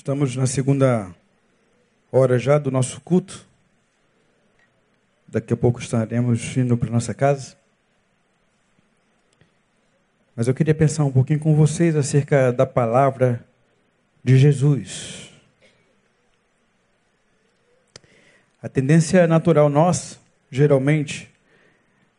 [0.00, 1.14] Estamos na segunda
[2.10, 3.46] hora já do nosso culto.
[5.28, 7.54] Daqui a pouco estaremos indo para nossa casa.
[10.34, 13.44] Mas eu queria pensar um pouquinho com vocês acerca da palavra
[14.24, 15.30] de Jesus.
[18.62, 20.16] A tendência natural nossa,
[20.50, 21.30] geralmente,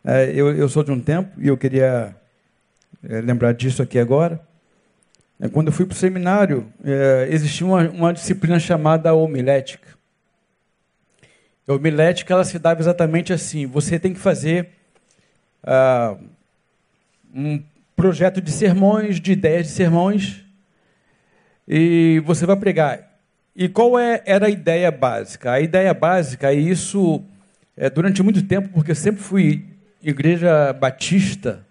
[0.06, 2.16] é, eu, eu sou de um tempo e eu queria
[3.04, 4.51] é, lembrar disso aqui agora
[5.50, 9.88] quando eu fui para o seminário, é, existia uma, uma, disciplina chamada homilética.
[11.68, 14.70] A homilética ela se dava exatamente assim: você tem que fazer
[15.64, 16.16] ah,
[17.34, 17.64] um
[17.96, 20.46] projeto de sermões, de ideias de sermões,
[21.68, 23.20] e você vai pregar.
[23.56, 25.52] E qual é, era a ideia básica?
[25.52, 27.24] A ideia básica, e isso
[27.76, 29.66] é, durante muito tempo, porque eu sempre fui
[30.02, 31.66] igreja batista,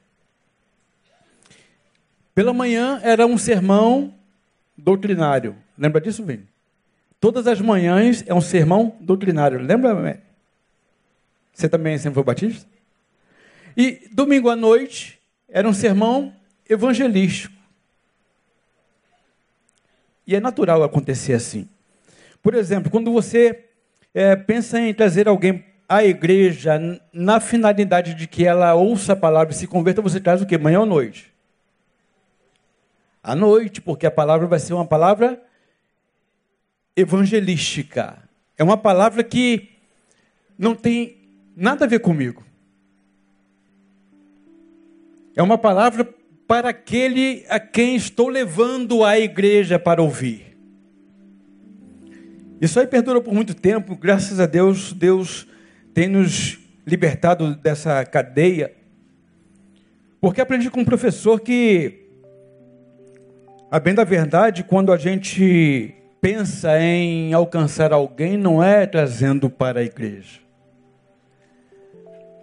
[2.35, 4.15] pela manhã era um sermão
[4.77, 5.57] doutrinário.
[5.77, 6.49] Lembra disso, Vini?
[7.21, 9.61] Todas as manhãs é um sermão doutrinário.
[9.61, 10.23] Lembra?
[11.53, 12.67] Você também sempre foi batista?
[13.77, 16.35] E domingo à noite era um sermão
[16.69, 17.55] evangelístico.
[20.27, 21.69] E é natural acontecer assim.
[22.43, 23.65] Por exemplo, quando você
[24.15, 26.79] é, pensa em trazer alguém à igreja
[27.13, 30.57] na finalidade de que ela ouça a palavra e se converta, você traz o quê?
[30.57, 31.33] Manhã ou noite?
[33.23, 35.43] À noite, porque a palavra vai ser uma palavra
[36.97, 38.23] evangelística.
[38.57, 39.71] É uma palavra que
[40.59, 41.17] não tem
[41.57, 42.45] nada a ver comigo.
[45.35, 46.05] É uma palavra
[46.47, 50.57] para aquele a quem estou levando a igreja para ouvir.
[52.61, 55.47] Isso aí perdura por muito tempo, graças a Deus, Deus
[55.95, 58.75] tem nos libertado dessa cadeia.
[60.21, 62.00] Porque aprendi com um professor que
[63.71, 69.79] a bem da verdade, quando a gente pensa em alcançar alguém, não é trazendo para
[69.79, 70.41] a igreja,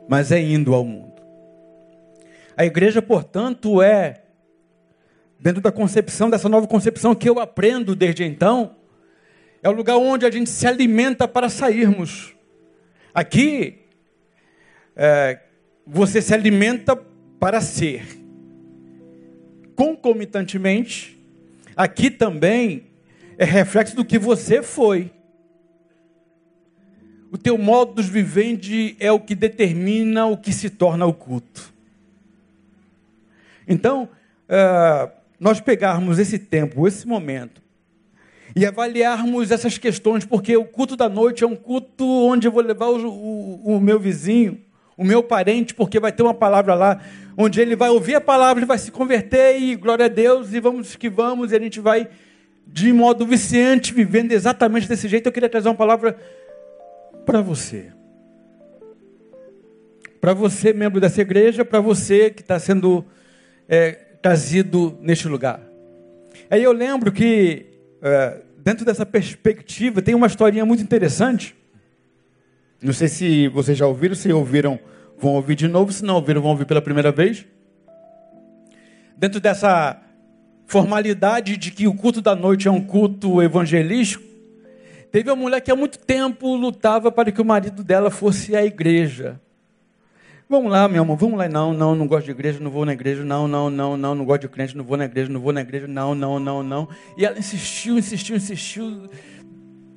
[0.08, 1.22] mas é indo ao mundo.
[2.56, 4.22] A igreja, portanto, é,
[5.38, 8.78] dentro da concepção, dessa nova concepção que eu aprendo desde então,
[9.62, 12.34] é o lugar onde a gente se alimenta para sairmos.
[13.14, 13.86] Aqui,
[14.96, 15.42] é,
[15.86, 16.96] você se alimenta
[17.38, 18.06] para ser.
[19.76, 21.17] Concomitantemente,
[21.78, 22.88] aqui também
[23.38, 25.12] é reflexo do que você foi.
[27.32, 28.60] O teu modo de viver
[29.00, 31.72] é o que determina o que se torna o culto.
[33.68, 34.10] Então,
[34.50, 37.62] uh, nós pegarmos esse tempo, esse momento,
[38.56, 42.64] e avaliarmos essas questões, porque o culto da noite é um culto onde eu vou
[42.64, 44.60] levar o, o, o meu vizinho,
[44.98, 47.00] o meu parente, porque vai ter uma palavra lá,
[47.38, 50.60] onde ele vai ouvir a palavra, ele vai se converter e glória a Deus, e
[50.60, 52.08] vamos que vamos, e a gente vai
[52.66, 55.28] de modo viciante, vivendo exatamente desse jeito.
[55.28, 56.18] Eu queria trazer uma palavra
[57.26, 57.92] para você.
[60.20, 63.06] Para você, membro dessa igreja, para você que está sendo
[63.70, 63.92] é,
[64.22, 65.62] trazido neste lugar.
[66.50, 67.68] Aí eu lembro que,
[68.02, 71.56] é, dentro dessa perspectiva, tem uma historinha muito interessante
[72.82, 74.80] não sei se vocês já ouviram, se ouviram,
[75.18, 77.46] vão ouvir de novo, se não ouviram, vão ouvir pela primeira vez.
[79.18, 80.00] Dentro dessa
[80.68, 84.24] formalidade de que o culto da noite é um culto evangelístico,
[85.12, 88.64] teve uma mulher que há muito tempo lutava para que o marido dela fosse à
[88.64, 89.40] igreja.
[90.50, 91.50] Vamos lá, meu amor, vamos lá.
[91.50, 93.22] Não, não, não gosto de igreja, não vou na igreja.
[93.22, 95.60] Não, não, não, não, não gosto de crente, não vou na igreja, não vou na
[95.60, 95.88] igreja.
[95.88, 96.88] Não, não, não, não.
[97.18, 99.10] E ela insistiu, insistiu, insistiu.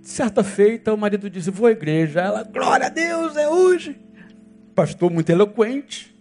[0.03, 2.21] Certa feita, o marido disse: Vou à igreja.
[2.21, 3.99] Ela, glória a Deus, é hoje.
[4.75, 6.15] Pastor muito eloquente.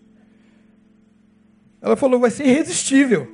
[1.81, 3.27] Ela falou: Vai ser irresistível.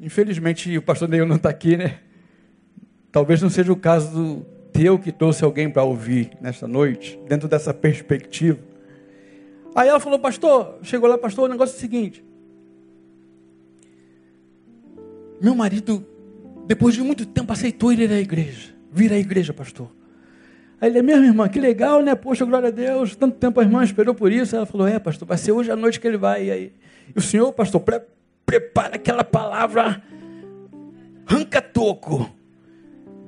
[0.00, 2.00] Infelizmente, o pastor Neil não está aqui, né?
[3.10, 7.48] Talvez não seja o caso do teu que trouxe alguém para ouvir nesta noite, dentro
[7.48, 8.58] dessa perspectiva.
[9.74, 12.24] Aí ela falou: Pastor, chegou lá, pastor, o negócio é o seguinte.
[15.40, 16.06] Meu marido
[16.66, 18.74] depois de muito tempo, aceitou ir à igreja.
[18.90, 19.90] Vir à igreja, pastor.
[20.80, 22.14] Aí ele é mesmo, irmã, que legal, né?
[22.14, 23.14] Poxa, glória a Deus.
[23.16, 24.56] Tanto tempo a irmã esperou por isso.
[24.56, 26.46] Ela falou: É, pastor, vai ser hoje à noite que ele vai.
[26.46, 26.72] E, aí,
[27.14, 28.00] e o senhor, pastor, pre
[28.44, 30.02] prepara aquela palavra
[31.26, 32.30] ranca-toco.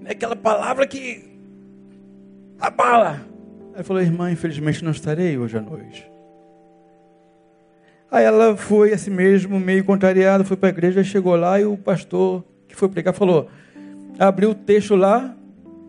[0.00, 0.10] Né?
[0.10, 1.24] Aquela palavra que
[2.58, 3.20] abala.
[3.74, 6.10] Aí falou: Irmã, infelizmente não estarei hoje à noite.
[8.10, 11.76] Aí ela foi assim mesmo, meio contrariada, foi para a igreja, chegou lá e o
[11.76, 12.44] pastor
[12.76, 13.48] foi pregar falou:
[14.18, 15.34] abriu o texto lá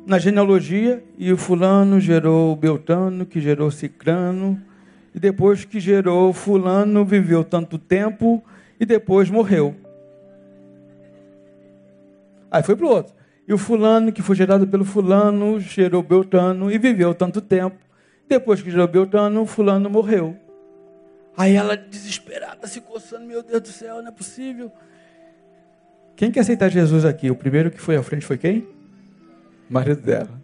[0.06, 4.60] na genealogia e o fulano gerou Beltano, que gerou Cicrano,
[5.14, 8.44] e depois que gerou fulano viveu tanto tempo
[8.80, 9.76] e depois morreu.
[12.50, 13.14] Aí foi para o outro.
[13.48, 17.78] E o fulano, que foi gerado pelo fulano, gerou Beltano e viveu tanto tempo.
[18.28, 20.36] Depois que gerou Beltano, fulano morreu.
[21.36, 24.72] Aí ela, desesperada, se coçando, meu Deus do céu, não é possível.
[26.18, 27.30] Quem quer aceitar Jesus aqui?
[27.30, 28.68] O primeiro que foi à frente foi quem?
[29.70, 30.42] O marido dela.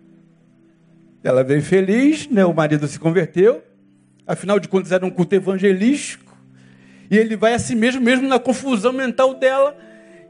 [1.24, 2.46] Ela veio feliz, né?
[2.46, 3.64] o marido se converteu.
[4.26, 6.38] Afinal de contas, era um culto evangelístico.
[7.10, 9.76] E ele vai a si mesmo, mesmo na confusão mental dela.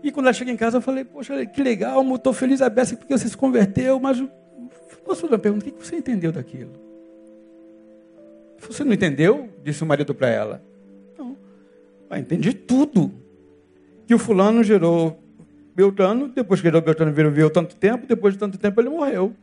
[0.02, 2.96] E quando ela chega em casa, eu falei, poxa, que legal, estou feliz a beça
[2.96, 4.24] porque você se converteu, mas
[5.04, 6.72] posso fazer uma pergunta, o que você entendeu daquilo?
[8.60, 9.50] Você não entendeu?
[9.62, 10.64] Disse o marido para ela.
[11.18, 11.36] Não.
[12.10, 13.12] Ah, entendi tudo.
[14.08, 15.23] Que o fulano gerou
[15.76, 19.36] Beltrano, depois que Beltrano viveu tanto tempo, depois de tanto tempo ele morreu.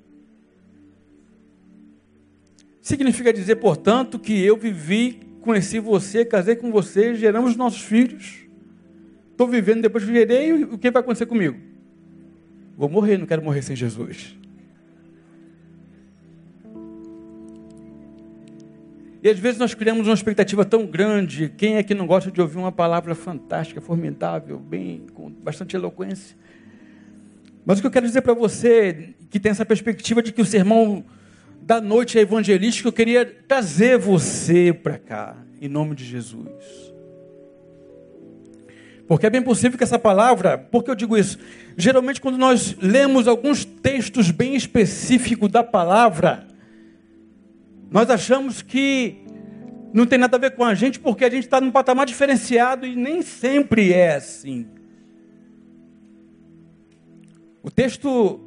[2.80, 8.50] Significa dizer, portanto, que eu vivi, conheci você, casei com você, geramos nossos filhos
[9.40, 11.58] Estou vivendo depois que gerei, o que vai acontecer comigo?
[12.76, 14.36] Vou morrer, não quero morrer sem Jesus.
[19.22, 21.52] E às vezes nós criamos uma expectativa tão grande.
[21.56, 26.36] Quem é que não gosta de ouvir uma palavra fantástica, formidável, bem, com bastante eloquência?
[27.66, 30.46] Mas o que eu quero dizer para você, que tem essa perspectiva de que o
[30.46, 31.04] sermão
[31.60, 36.90] da noite é evangelístico, eu queria trazer você para cá, em nome de Jesus.
[39.06, 41.36] Porque é bem possível que essa palavra, por que eu digo isso?
[41.76, 46.46] Geralmente, quando nós lemos alguns textos bem específicos da palavra,
[47.90, 49.24] nós achamos que
[49.92, 52.86] não tem nada a ver com a gente, porque a gente está num patamar diferenciado
[52.86, 54.66] e nem sempre é assim.
[57.62, 58.40] O texto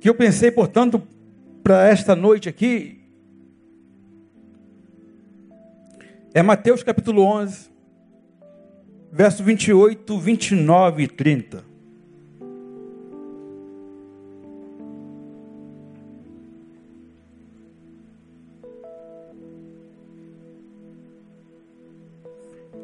[0.00, 1.00] que eu pensei, portanto,
[1.62, 3.00] para esta noite aqui,
[6.34, 7.74] é Mateus capítulo 11
[9.14, 11.73] verso 28, 29 e 30.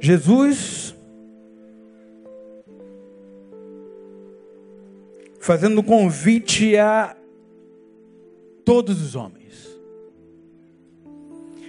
[0.00, 0.97] Jesus
[5.41, 7.17] fazendo convite a
[8.64, 9.69] todos os homens.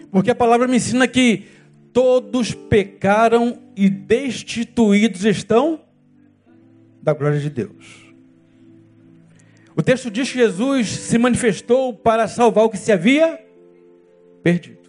[0.10, 1.45] Porque a palavra me ensina que
[1.94, 5.81] todos pecaram e destituídos estão
[7.01, 8.13] da glória de Deus.
[9.75, 13.44] O texto diz que Jesus se manifestou para salvar o que se havia
[14.44, 14.81] perdido.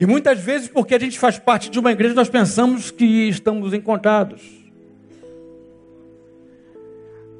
[0.00, 3.74] E muitas vezes, porque a gente faz parte de uma igreja, nós pensamos que estamos
[3.74, 4.40] encontrados.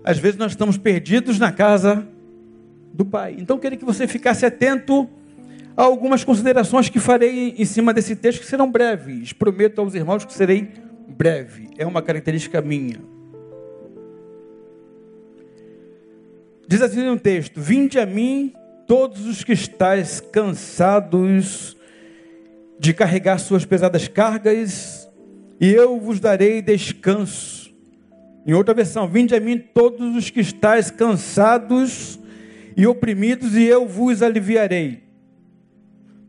[0.05, 2.07] Às vezes nós estamos perdidos na casa
[2.93, 3.35] do Pai.
[3.39, 5.09] Então eu queria que você ficasse atento
[5.81, 9.33] Há algumas considerações que farei em cima desse texto que serão breves.
[9.33, 10.69] Prometo aos irmãos que serei
[11.09, 11.71] breve.
[11.79, 13.01] É uma característica minha.
[16.69, 18.53] Diz assim no texto: Vinde a mim,
[18.87, 21.77] todos os que estáis cansados
[22.81, 25.07] de carregar suas pesadas cargas,
[25.61, 27.71] e eu vos darei descanso.
[28.47, 32.19] Em outra versão, vinde a mim todos os que estáis cansados
[32.75, 35.03] e oprimidos, e eu vos aliviarei.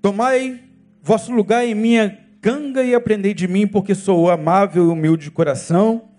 [0.02, 0.60] Tomai
[1.02, 5.32] vosso lugar em minha canga e aprendei de mim, porque sou amável e humilde de
[5.32, 6.10] coração,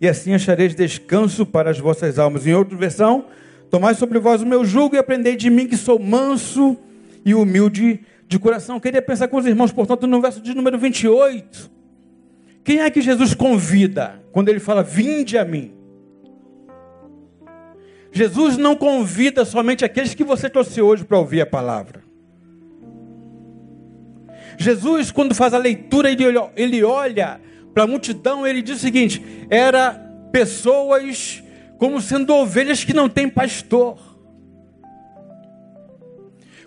[0.00, 2.46] e assim achareis descanso para as vossas almas.
[2.46, 3.24] Em outra versão,
[3.68, 6.78] tomai sobre vós o meu jugo e aprendei de mim, que sou manso
[7.24, 7.98] e humilde
[8.30, 8.76] de coração.
[8.76, 11.68] Eu queria pensar com os irmãos, portanto, no verso de número 28.
[12.62, 15.74] Quem é que Jesus convida quando ele fala, vinde a mim?
[18.12, 22.04] Jesus não convida somente aqueles que você trouxe hoje para ouvir a palavra.
[24.56, 27.40] Jesus, quando faz a leitura, ele olha, ele olha
[27.74, 29.20] para a multidão, ele diz o seguinte:
[29.50, 29.94] era
[30.30, 31.42] pessoas
[31.78, 34.09] como sendo ovelhas que não têm pastor.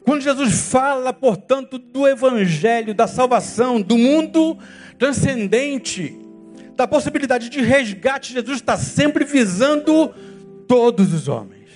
[0.04, 4.58] Quando Jesus fala, portanto, do evangelho, da salvação, do mundo
[5.00, 6.18] transcendente,
[6.76, 10.14] da possibilidade de resgate, Jesus está sempre visando
[10.68, 11.70] todos os homens.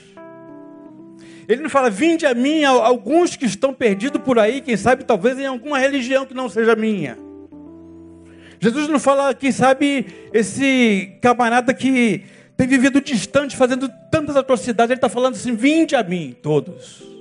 [1.47, 5.39] Ele não fala, vinde a mim, alguns que estão perdidos por aí, quem sabe talvez
[5.39, 7.17] em alguma religião que não seja minha.
[8.59, 12.25] Jesus não fala, quem sabe, esse camarada que
[12.57, 17.16] tem vivido distante, fazendo tantas atrocidades, ele está falando assim: vinde a mim, todos.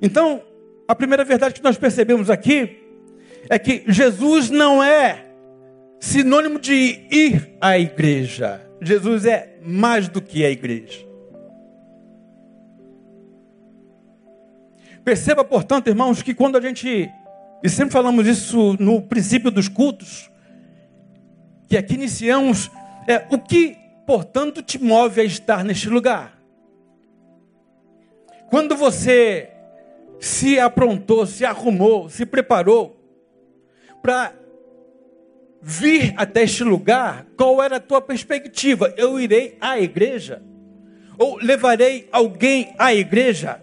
[0.00, 0.42] Então,
[0.86, 2.82] a primeira verdade que nós percebemos aqui
[3.48, 5.26] é que Jesus não é
[6.00, 8.60] sinônimo de ir à igreja.
[8.80, 11.06] Jesus é mais do que a igreja.
[15.04, 17.08] Perceba, portanto, irmãos, que quando a gente,
[17.62, 20.30] e sempre falamos isso no princípio dos cultos,
[21.68, 22.70] que aqui iniciamos,
[23.08, 23.76] é o que
[24.06, 26.40] portanto, te move a estar neste lugar?
[28.48, 29.50] Quando você
[30.18, 32.96] se aprontou, se arrumou, se preparou
[34.02, 34.34] para
[35.60, 38.94] vir até este lugar, qual era a tua perspectiva?
[38.96, 40.42] Eu irei à igreja?
[41.18, 43.60] Ou levarei alguém à igreja?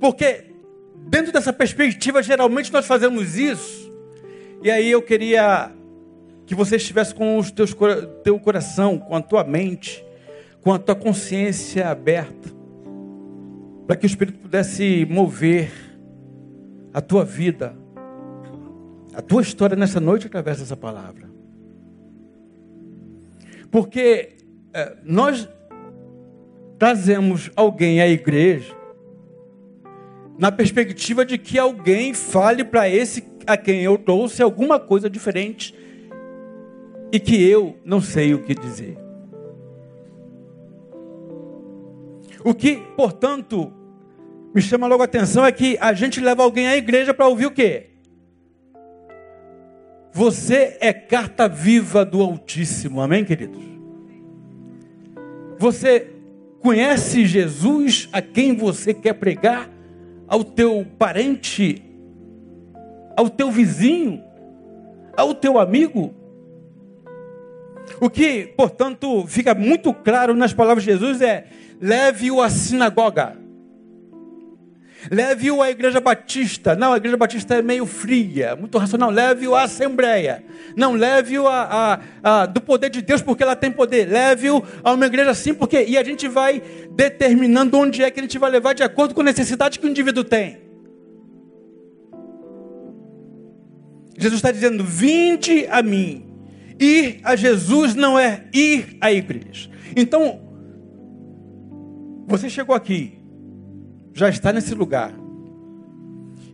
[0.00, 0.44] Porque
[1.08, 3.92] dentro dessa perspectiva, geralmente nós fazemos isso.
[4.62, 5.70] E aí eu queria
[6.46, 7.74] que você estivesse com teus
[8.22, 10.04] teu coração, com a tua mente,
[10.62, 12.55] com a tua consciência aberta,
[13.86, 15.70] para que o Espírito pudesse mover
[16.92, 17.76] a tua vida,
[19.14, 21.30] a tua história nessa noite através dessa palavra.
[23.70, 24.36] Porque
[24.72, 25.48] é, nós
[26.78, 28.74] trazemos alguém à igreja
[30.38, 35.74] na perspectiva de que alguém fale para esse a quem eu trouxe alguma coisa diferente
[37.12, 38.98] e que eu não sei o que dizer.
[42.44, 43.72] O que, portanto,
[44.56, 47.44] me chama logo a atenção é que a gente leva alguém à igreja para ouvir
[47.44, 47.90] o quê?
[50.14, 53.62] Você é carta viva do Altíssimo, amém, queridos?
[55.58, 56.10] Você
[56.60, 59.70] conhece Jesus a quem você quer pregar?
[60.26, 61.82] Ao teu parente?
[63.14, 64.24] Ao teu vizinho?
[65.14, 66.14] Ao teu amigo?
[68.00, 71.46] O que, portanto, fica muito claro nas palavras de Jesus é:
[71.78, 73.44] leve-o à sinagoga.
[75.10, 76.74] Leve-o à igreja batista.
[76.74, 79.10] Não, a igreja batista é meio fria, muito racional.
[79.10, 80.44] Leve-o à assembleia.
[80.76, 84.08] Não, leve-o a, a, a, do poder de Deus, porque ela tem poder.
[84.08, 85.84] Leve-o a uma igreja assim, porque.
[85.84, 89.20] E a gente vai determinando onde é que a gente vai levar de acordo com
[89.20, 90.58] a necessidade que o indivíduo tem.
[94.18, 96.24] Jesus está dizendo: Vinde a mim.
[96.78, 99.70] Ir a Jesus não é ir à igreja.
[99.96, 100.40] Então,
[102.26, 103.15] você chegou aqui,
[104.16, 105.12] já está nesse lugar.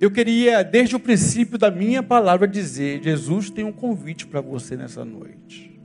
[0.00, 4.76] Eu queria, desde o princípio da minha palavra, dizer: Jesus tem um convite para você
[4.76, 5.80] nessa noite.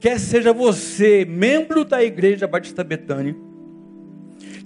[0.00, 3.36] Quer seja você membro da Igreja Batista Betânia,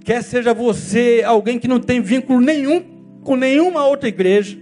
[0.05, 2.81] quer seja você alguém que não tem vínculo nenhum
[3.21, 4.57] com nenhuma outra igreja,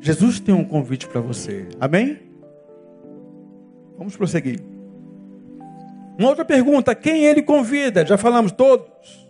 [0.00, 1.66] Jesus tem um convite para você.
[1.78, 2.18] Amém?
[3.98, 4.60] Vamos prosseguir.
[6.18, 8.06] Uma outra pergunta: quem ele convida?
[8.06, 9.23] Já falamos todos.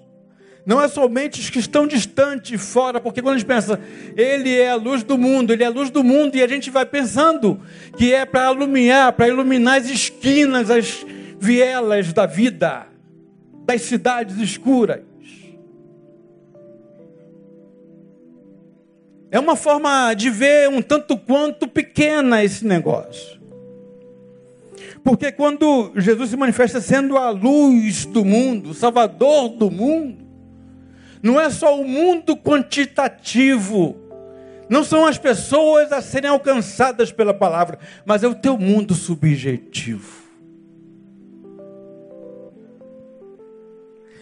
[0.67, 3.79] Não é somente os que estão distantes, fora, porque quando a gente pensa,
[4.17, 6.71] ele é a luz do mundo, ele é a luz do mundo, e a gente
[6.71, 7.61] vai pensando
[7.99, 11.05] que é para iluminar, para iluminar as esquinas, as
[11.39, 12.87] vielas da vida,
[13.67, 15.03] das cidades escuras.
[19.31, 23.39] É uma forma de ver um tanto quanto pequena esse negócio.
[25.03, 30.24] Porque quando Jesus se manifesta sendo a luz do mundo, o salvador do mundo,
[31.25, 33.97] não é só o mundo quantitativo,
[34.69, 40.23] não são as pessoas a serem alcançadas pela palavra, mas é o teu mundo subjetivo.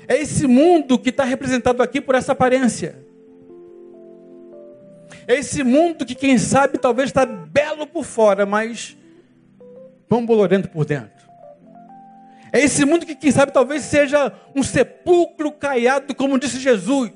[0.07, 3.05] É esse mundo que está representado aqui por essa aparência.
[5.27, 8.97] É esse mundo que, quem sabe, talvez está belo por fora, mas
[10.09, 11.22] pão bolorento por dentro.
[12.53, 17.11] É esse mundo que, quem sabe, talvez seja um sepulcro caiado, como disse Jesus.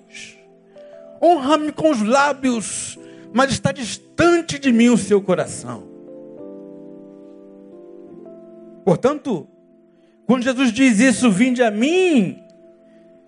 [1.22, 2.98] Honra-me com os lábios,
[3.34, 5.86] mas está distante de mim o seu coração.
[8.82, 9.46] Portanto,
[10.26, 12.42] quando Jesus diz isso, vinde a mim,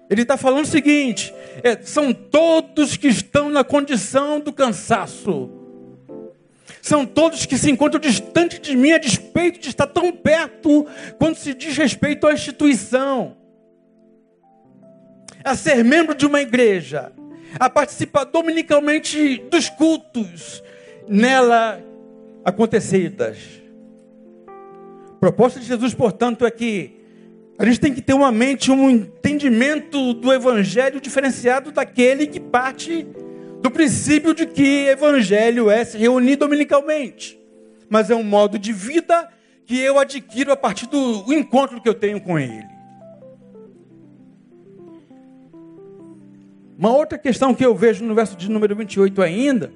[0.09, 5.51] ele está falando o seguinte: é, são todos que estão na condição do cansaço,
[6.83, 10.87] são todos que se encontram distante de mim a despeito de estar tão perto
[11.19, 13.37] quando se diz respeito à instituição,
[15.45, 17.13] a ser membro de uma igreja,
[17.59, 20.63] a participar dominicalmente dos cultos
[21.09, 21.83] nela
[22.45, 23.39] acontecidas.
[25.09, 26.99] A proposta de Jesus, portanto, é que
[27.59, 33.05] a gente tem que ter uma mente, um entendimento do evangelho diferenciado daquele que parte
[33.61, 37.39] do princípio de que evangelho é se reunir dominicalmente,
[37.89, 39.29] mas é um modo de vida
[39.67, 42.67] que eu adquiro a partir do encontro que eu tenho com Ele.
[46.79, 49.73] Uma outra questão que eu vejo no verso de número 28 ainda,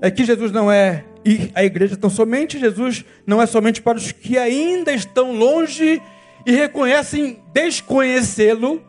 [0.00, 3.96] é que Jesus não é ir à igreja tão somente, Jesus não é somente para
[3.96, 6.02] os que ainda estão longe
[6.44, 8.82] e reconhecem desconhecê-lo,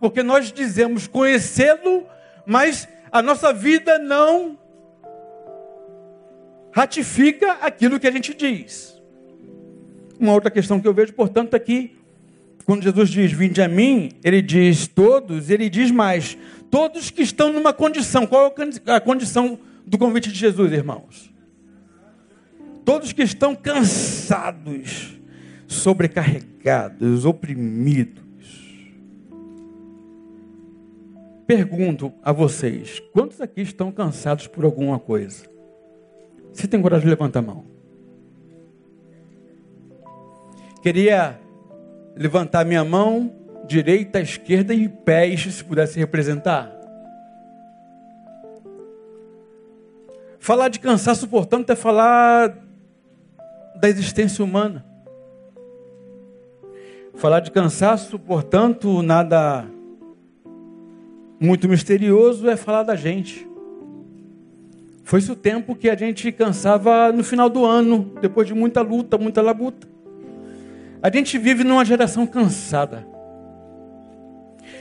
[0.00, 2.04] porque nós dizemos conhecê-lo
[2.46, 4.58] mas a nossa vida não
[6.72, 9.00] ratifica aquilo que a gente diz.
[10.18, 11.96] Uma outra questão que eu vejo, portanto, é que
[12.64, 16.38] quando Jesus diz vinde a mim, ele diz todos, ele diz mais,
[16.70, 18.26] todos que estão numa condição.
[18.26, 18.54] Qual
[18.86, 21.32] é a condição do convite de Jesus, irmãos?
[22.84, 25.18] Todos que estão cansados,
[25.66, 28.29] sobrecarregados, oprimidos.
[31.50, 35.46] Pergunto a vocês: quantos aqui estão cansados por alguma coisa?
[36.52, 37.64] Se tem coragem de levantar a mão.
[40.80, 41.40] Queria
[42.14, 43.34] levantar minha mão,
[43.66, 46.72] direita, esquerda e pés, se pudesse representar.
[50.38, 52.56] Falar de cansaço, portanto, é falar
[53.74, 54.86] da existência humana.
[57.16, 59.68] Falar de cansaço, portanto, nada
[61.40, 63.48] muito misterioso é falar da gente.
[65.02, 69.16] Foi-se o tempo que a gente cansava no final do ano, depois de muita luta,
[69.16, 69.88] muita labuta.
[71.02, 73.06] A gente vive numa geração cansada.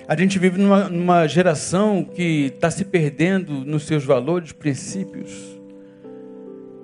[0.06, 5.32] A gente vive numa, numa geração que está se perdendo nos seus valores, princípios.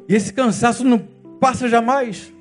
[0.07, 0.99] E esse cansaço não
[1.39, 2.31] passa jamais.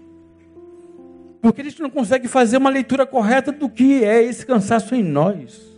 [1.43, 5.03] Porque a gente não consegue fazer uma leitura correta do que é esse cansaço em
[5.03, 5.74] nós.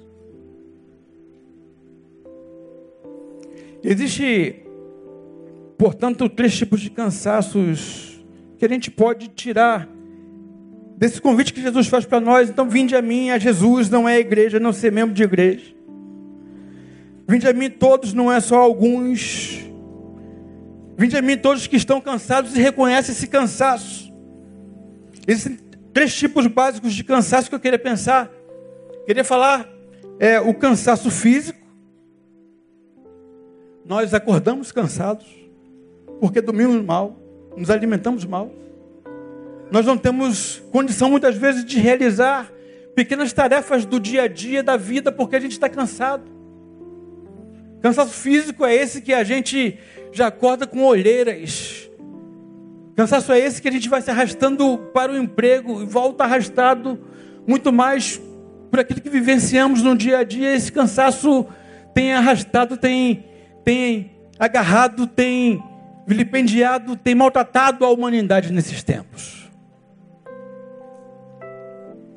[3.89, 4.65] Existe,
[5.79, 8.21] portanto, três tipos de cansaços
[8.59, 9.89] que a gente pode tirar
[10.97, 12.51] desse convite que Jesus faz para nós.
[12.51, 15.73] Então, vinde a mim, a Jesus, não é a igreja, não ser membro de igreja.
[17.29, 19.65] Vinde a mim todos, não é só alguns.
[20.99, 24.13] Vinde a mim todos que estão cansados e reconhecem esse cansaço.
[25.29, 25.61] Existem
[25.93, 28.29] três tipos básicos de cansaço que eu queria pensar.
[29.07, 29.69] Queria falar
[30.19, 31.66] é, o cansaço físico.
[33.89, 35.27] Nós acordamos cansados
[36.21, 37.17] porque dormimos mal,
[37.57, 38.51] nos alimentamos mal.
[39.71, 42.51] Nós não temos condição muitas vezes de realizar
[42.97, 46.25] pequenas tarefas do dia a dia da vida porque a gente está cansado.
[47.81, 49.79] Cansaço físico é esse que a gente
[50.13, 51.89] já acorda com olheiras.
[52.97, 56.99] Cansaço é esse que a gente vai se arrastando para o emprego e volta arrastado
[57.47, 58.21] muito mais
[58.71, 60.57] por aquilo que vivenciamos no dia a dia.
[60.57, 61.47] Esse cansaço
[61.95, 63.25] tem arrastado, tem,
[63.67, 65.61] tem agarrado, tem
[66.07, 69.51] vilipendiado, tem maltratado a humanidade nesses tempos.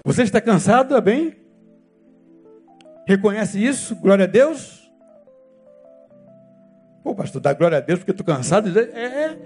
[0.06, 1.36] Você está cansado, é bem?
[3.08, 3.96] Reconhece isso?
[3.96, 4.92] Glória a Deus?
[7.04, 8.70] Pô, pastor, dá glória a Deus porque estou cansado?
[8.80, 9.38] É, é,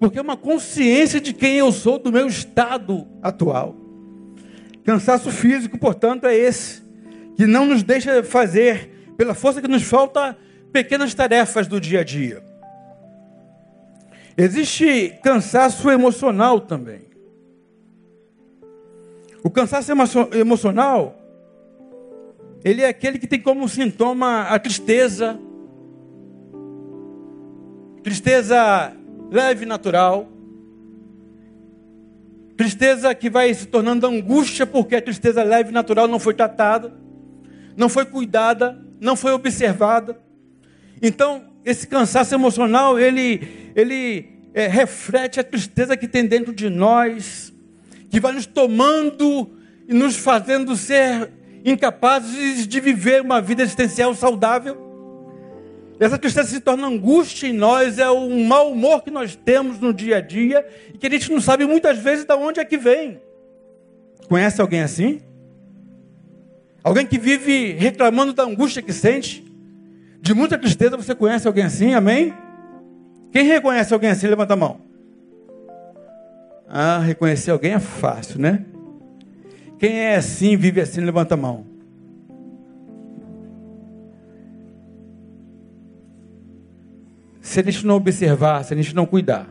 [0.00, 3.76] porque é uma consciência de quem eu sou, do meu estado atual.
[4.82, 6.82] Cansaço físico, portanto, é esse,
[7.36, 10.36] que não nos deixa fazer, pela força que nos falta,
[10.72, 12.42] pequenas tarefas do dia a dia.
[14.36, 17.08] Existe cansaço emocional também.
[19.42, 19.90] O cansaço
[20.34, 21.18] emocional,
[22.64, 25.38] ele é aquele que tem como sintoma a tristeza,
[28.02, 28.92] tristeza
[29.30, 30.28] leve e natural,
[32.56, 36.92] tristeza que vai se tornando angústia porque a tristeza leve e natural não foi tratada,
[37.76, 40.27] não foi cuidada, não foi observada.
[41.00, 47.52] Então, esse cansaço emocional, ele, ele é, reflete a tristeza que tem dentro de nós,
[48.10, 49.50] que vai nos tomando
[49.86, 51.30] e nos fazendo ser
[51.64, 54.86] incapazes de viver uma vida existencial saudável.
[56.00, 59.92] Essa tristeza se torna angústia em nós, é um mau humor que nós temos no
[59.92, 62.78] dia a dia e que a gente não sabe muitas vezes de onde é que
[62.78, 63.20] vem.
[64.28, 65.20] Conhece alguém assim?
[66.84, 69.47] Alguém que vive reclamando da angústia que sente?
[70.20, 71.94] De muita tristeza, você conhece alguém assim?
[71.94, 72.34] Amém?
[73.32, 74.26] Quem reconhece alguém assim?
[74.26, 74.80] Levanta a mão.
[76.68, 78.64] Ah, reconhecer alguém é fácil, né?
[79.78, 81.64] Quem é assim, vive assim, levanta a mão.
[87.40, 89.48] Se a gente não observar, se a gente não cuidar,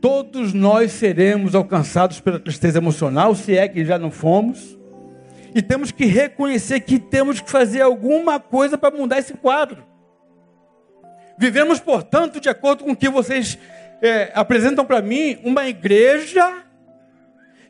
[0.00, 4.75] todos nós seremos alcançados pela tristeza emocional, se é que já não fomos,
[5.56, 9.82] e temos que reconhecer que temos que fazer alguma coisa para mudar esse quadro.
[11.38, 13.58] Vivemos, portanto, de acordo com o que vocês
[14.02, 16.62] é, apresentam para mim uma igreja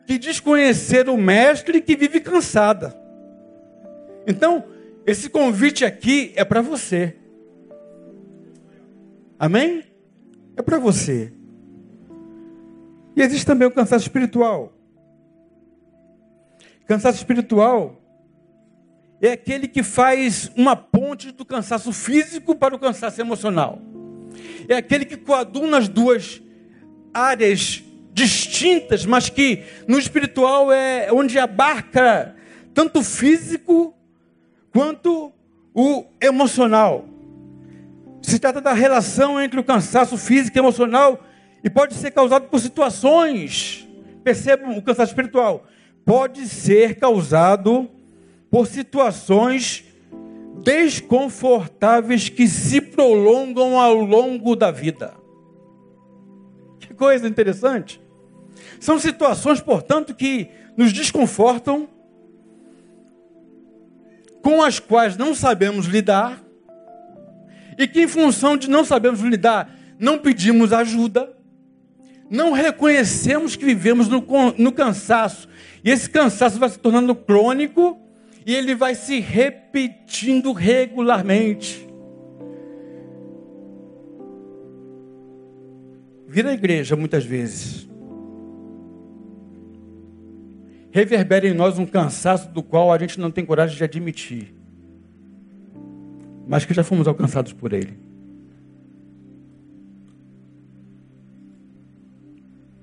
[0.05, 2.92] que diz conhecer o mestre que vive cansada.
[4.27, 4.64] Então,
[5.07, 7.14] esse convite aqui é para você.
[9.38, 9.85] Amém?
[10.57, 11.33] É para você.
[13.14, 14.76] E existe também o cansaço espiritual.
[16.87, 18.01] Cansaço espiritual
[19.20, 23.81] é aquele que faz uma ponte do cansaço físico para o cansaço emocional
[24.68, 26.42] é aquele que coaduna as duas
[27.12, 32.35] áreas distintas, mas que no espiritual é onde abarca
[32.72, 33.94] tanto o físico
[34.72, 35.33] quanto
[35.75, 37.07] o emocional.
[38.22, 41.25] Se trata da relação entre o cansaço físico e emocional
[41.62, 43.87] e pode ser causado por situações.
[44.25, 45.66] Percebam o cansaço espiritual.
[46.07, 47.90] Pode ser causado
[48.49, 49.85] por situações
[50.62, 55.14] desconfortáveis que se prolongam ao longo da vida.
[56.79, 58.01] Que coisa interessante.
[58.79, 61.88] São situações, portanto, que nos desconfortam,
[64.42, 66.40] com as quais não sabemos lidar,
[67.77, 71.37] e que, em função de não sabemos lidar, não pedimos ajuda,
[72.31, 74.25] não reconhecemos que vivemos no,
[74.59, 75.49] no cansaço,
[75.85, 77.99] e esse cansaço vai se tornando crônico
[78.45, 81.87] e ele vai se repetindo regularmente.
[86.29, 87.89] Vira a igreja muitas vezes.
[90.91, 94.57] Reverbera em nós um cansaço do qual a gente não tem coragem de admitir
[96.47, 97.99] mas que já fomos alcançados por Ele.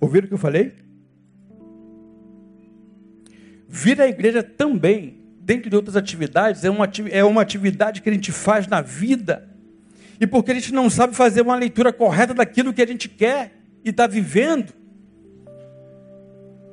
[0.04, 0.74] Ouviram o que eu falei?
[3.70, 8.12] Vir à igreja também, dentre de outras atividades, é uma, é uma atividade que a
[8.12, 9.50] gente faz na vida.
[10.20, 13.54] E porque a gente não sabe fazer uma leitura correta daquilo que a gente quer
[13.82, 14.74] e está vivendo,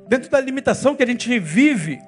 [0.09, 2.01] dentro da limitação que a gente vive,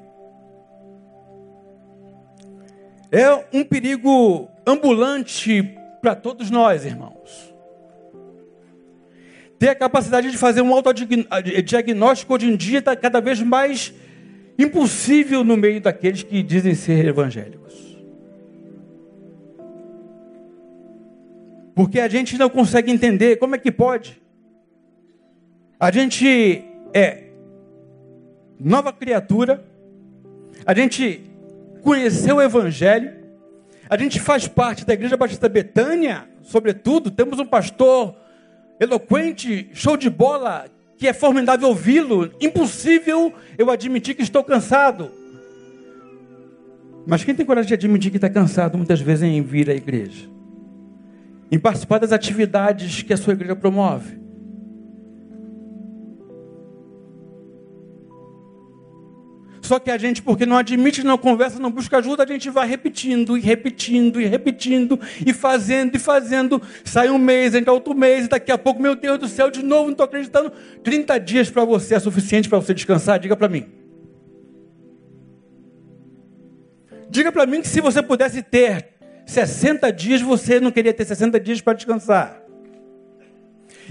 [3.09, 7.52] é um perigo ambulante para todos nós, irmãos.
[9.63, 13.93] Ter a capacidade de fazer um autodiagnóstico hoje em dia está cada vez mais
[14.59, 17.97] impossível no meio daqueles que dizem ser evangélicos.
[21.73, 24.21] Porque a gente não consegue entender como é que pode.
[25.79, 27.29] A gente é
[28.59, 29.63] nova criatura,
[30.65, 31.21] a gente
[31.81, 33.13] conheceu o Evangelho,
[33.89, 38.21] a gente faz parte da Igreja Batista Betânia, sobretudo, temos um pastor
[38.79, 40.65] eloquente, show de bola,
[40.97, 42.31] que é formidável ouvi-lo.
[42.39, 45.11] Impossível eu admitir que estou cansado.
[47.05, 50.29] Mas quem tem coragem de admitir que está cansado muitas vezes em vir à igreja?
[51.51, 54.22] Em participar das atividades que a sua igreja promove?
[59.63, 62.67] Só que a gente, porque não admite, não conversa, não busca ajuda, a gente vai
[62.67, 66.61] repetindo e repetindo e repetindo e fazendo e fazendo.
[66.83, 69.85] Sai um mês, entra outro mês, daqui a pouco, meu Deus do céu, de novo,
[69.85, 70.51] não estou acreditando.
[70.83, 73.17] 30 dias para você é suficiente para você descansar?
[73.17, 73.67] Diga para mim.
[77.09, 78.89] Diga para mim que se você pudesse ter
[79.25, 82.43] 60 dias, você não queria ter 60 dias para descansar.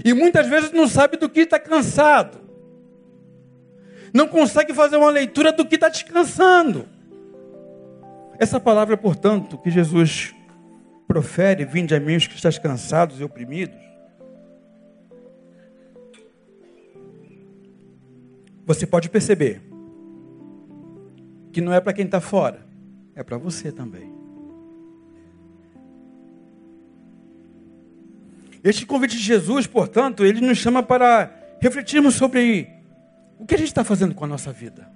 [0.05, 2.42] E muitas vezes não sabe do que está cansado
[4.13, 6.87] não consegue fazer uma leitura do que está descansando.
[8.37, 10.35] Essa palavra, portanto, que Jesus
[11.07, 13.81] profere, vinde a mim os que estás cansados e oprimidos.
[18.65, 19.61] Você pode perceber
[21.51, 22.65] que não é para quem está fora,
[23.15, 24.13] é para você também.
[28.63, 32.82] Este convite de Jesus, portanto, ele nos chama para refletirmos sobre
[33.39, 34.89] o que a gente está fazendo com a nossa vida?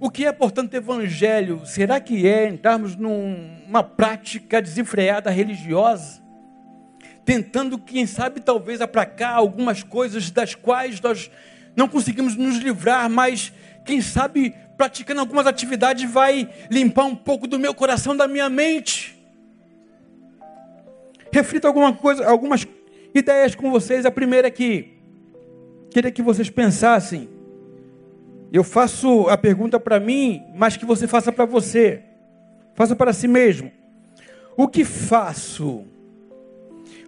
[0.00, 1.64] O que é, portanto, evangelho?
[1.64, 6.22] Será que é entrarmos numa prática desenfreada religiosa?
[7.24, 11.30] Tentando, quem sabe, talvez aplacar algumas coisas das quais nós
[11.74, 13.52] não conseguimos nos livrar, mas
[13.84, 19.16] quem sabe praticando algumas atividades vai limpar um pouco do meu coração, da minha mente.
[21.32, 22.66] Reflita alguma coisa, algumas
[23.14, 24.04] ideias com vocês.
[24.04, 24.93] A primeira é que
[25.94, 27.28] queria que vocês pensassem.
[28.52, 32.02] Eu faço a pergunta para mim, mas que você faça para você.
[32.74, 33.70] Faça para si mesmo.
[34.56, 35.84] O que faço?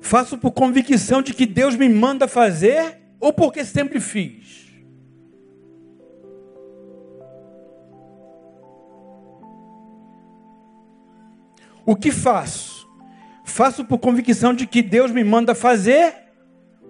[0.01, 4.67] Faço por convicção de que Deus me manda fazer ou porque sempre fiz?
[11.85, 12.89] O que faço?
[13.45, 16.15] Faço por convicção de que Deus me manda fazer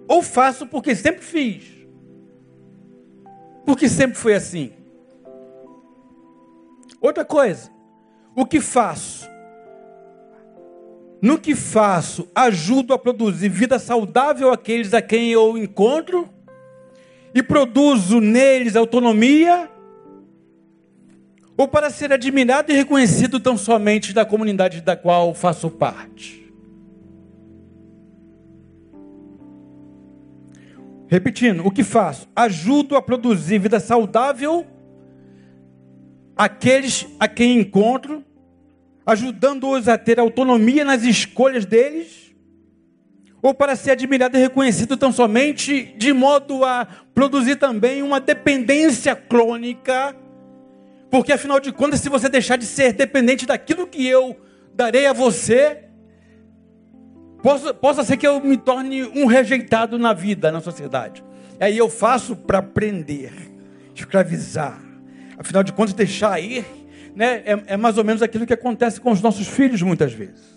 [0.07, 1.76] ou faço porque sempre fiz?
[3.67, 4.71] Porque sempre foi assim.
[7.01, 7.69] Outra coisa,
[8.33, 9.29] o que faço?
[11.21, 16.29] No que faço, ajudo a produzir vida saudável àqueles a quem eu encontro
[17.35, 19.69] e produzo neles autonomia,
[21.57, 26.46] ou para ser admirado e reconhecido tão somente da comunidade da qual faço parte?
[31.07, 32.27] Repetindo, o que faço?
[32.35, 34.65] Ajudo a produzir vida saudável
[36.35, 38.23] aqueles a quem encontro,
[39.05, 42.31] ajudando-os a ter autonomia nas escolhas deles,
[43.41, 49.15] ou para ser admirado e reconhecido tão somente de modo a produzir também uma dependência
[49.15, 50.15] crônica,
[51.09, 54.35] porque afinal de contas, se você deixar de ser dependente daquilo que eu
[54.75, 55.85] darei a você,
[57.41, 61.23] possa, possa ser que eu me torne um rejeitado na vida, na sociedade.
[61.59, 63.31] Aí eu faço para prender,
[63.95, 64.79] escravizar.
[65.37, 66.65] Afinal de contas, deixar ir
[67.15, 70.55] né, é, é mais ou menos aquilo que acontece com os nossos filhos muitas vezes.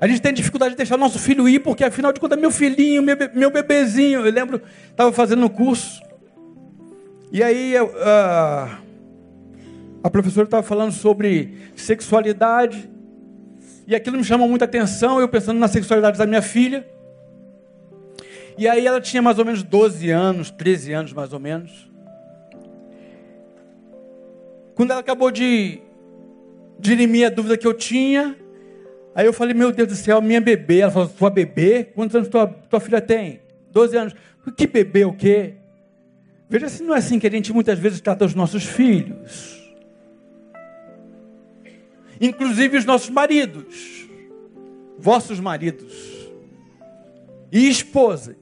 [0.00, 3.02] A gente tem dificuldade de deixar nosso filho ir, porque afinal de contas, meu filhinho,
[3.02, 4.26] meu, meu bebezinho.
[4.26, 6.02] Eu lembro, estava fazendo um curso,
[7.32, 8.76] e aí uh,
[10.02, 12.90] a professora estava falando sobre sexualidade,
[13.86, 16.84] e aquilo me chamou muita atenção, eu pensando na sexualidade da minha filha.
[18.58, 21.88] E aí ela tinha mais ou menos 12 anos, 13 anos mais ou menos.
[24.74, 25.80] Quando ela acabou de
[26.80, 28.36] dirimir a dúvida que eu tinha,
[29.14, 30.80] aí eu falei, meu Deus do céu, minha bebê.
[30.80, 31.84] Ela falou, tua bebê?
[31.84, 33.40] Quantos anos tua, tua filha tem?
[33.70, 34.14] 12 anos.
[34.56, 35.54] Que bebê o quê?
[36.48, 39.55] Veja se não é assim que a gente muitas vezes trata os nossos filhos
[42.20, 44.08] inclusive os nossos maridos,
[44.98, 45.92] vossos maridos
[47.52, 48.36] e esposas.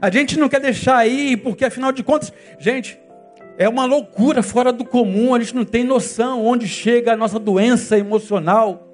[0.00, 2.98] A gente não quer deixar aí, porque afinal de contas, gente,
[3.56, 7.38] é uma loucura fora do comum, a gente não tem noção onde chega a nossa
[7.38, 8.88] doença emocional.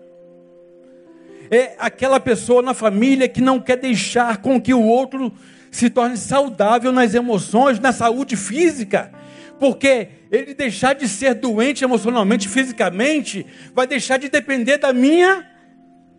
[1.51, 5.33] É aquela pessoa na família que não quer deixar com que o outro
[5.71, 9.11] se torne saudável nas emoções, na saúde física,
[9.59, 15.47] porque ele deixar de ser doente emocionalmente, fisicamente, vai deixar de depender da minha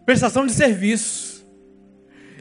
[0.06, 1.48] prestação de serviço.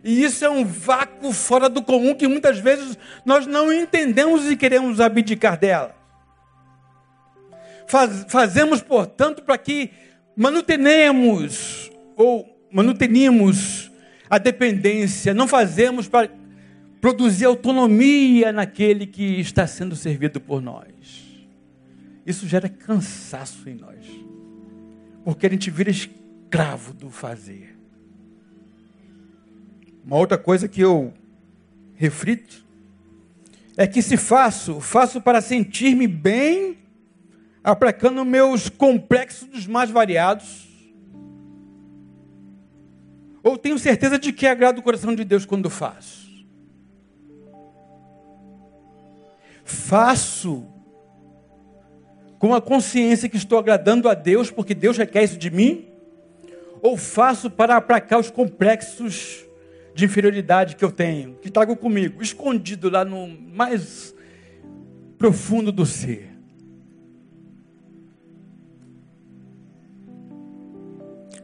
[0.03, 4.57] E isso é um vácuo fora do comum que muitas vezes nós não entendemos e
[4.57, 5.95] queremos abdicar dela.
[7.87, 9.91] Faz, fazemos, portanto, para que
[10.37, 13.91] manutenemos ou manutenemos
[14.31, 16.31] a dependência, não fazemos para
[17.01, 21.27] produzir autonomia naquele que está sendo servido por nós.
[22.27, 24.05] Isso gera cansaço em nós,
[25.25, 27.79] porque a gente vira escravo do fazer.
[30.05, 31.13] Uma outra coisa que eu
[31.95, 32.65] reflito
[33.77, 36.79] é que se faço, faço para sentir-me bem,
[37.63, 40.67] aplacando meus complexos dos mais variados.
[43.43, 46.28] Ou tenho certeza de que agrada o coração de Deus quando faço.
[49.69, 50.67] Faço
[52.39, 55.87] com a consciência que estou agradando a Deus, porque Deus requer isso de mim?
[56.81, 59.45] Ou faço para aplacar os complexos
[59.95, 64.15] de inferioridade que eu tenho, que trago comigo, escondido lá no mais
[65.19, 66.31] profundo do ser?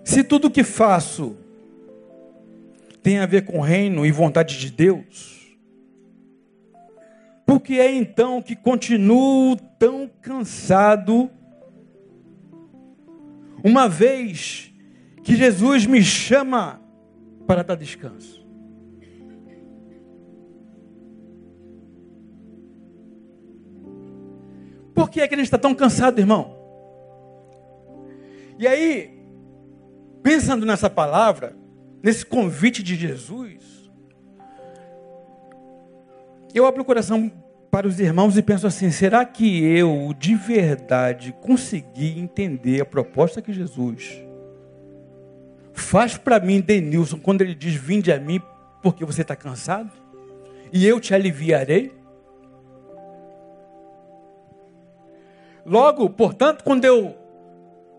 [0.02, 1.36] Se tudo o que faço
[3.02, 5.33] tem a ver com o reino e vontade de Deus,
[7.46, 11.30] por que é então que continuo tão cansado,
[13.62, 14.72] uma vez
[15.22, 16.80] que Jesus me chama
[17.46, 18.44] para dar descanso?
[24.94, 26.56] Por que é que a gente está tão cansado, irmão?
[28.58, 29.18] E aí,
[30.22, 31.56] pensando nessa palavra,
[32.02, 33.73] nesse convite de Jesus,
[36.54, 37.30] eu abro o coração
[37.70, 43.42] para os irmãos e penso assim: será que eu de verdade consegui entender a proposta
[43.42, 44.22] que Jesus
[45.72, 48.40] faz para mim, Denilson, quando ele diz: Vinde a mim
[48.80, 49.90] porque você está cansado
[50.72, 51.92] e eu te aliviarei?
[55.66, 57.16] Logo, portanto, quando eu,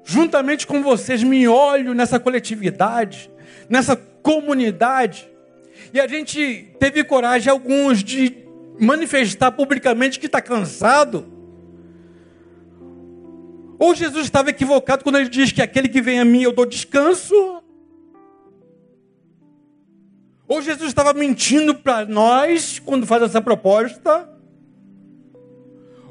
[0.03, 3.29] juntamente com vocês, me olho nessa coletividade,
[3.67, 5.27] nessa comunidade,
[5.91, 8.44] e a gente teve coragem, alguns, de
[8.79, 11.25] manifestar publicamente que está cansado.
[13.77, 16.65] Ou Jesus estava equivocado quando ele diz que aquele que vem a mim eu dou
[16.65, 17.61] descanso.
[20.47, 24.29] Ou Jesus estava mentindo para nós quando faz essa proposta.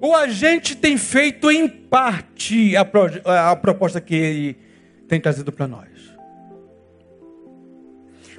[0.00, 4.58] Ou a gente tem feito em parte a, pro, a proposta que ele
[5.08, 5.88] tem trazido para nós.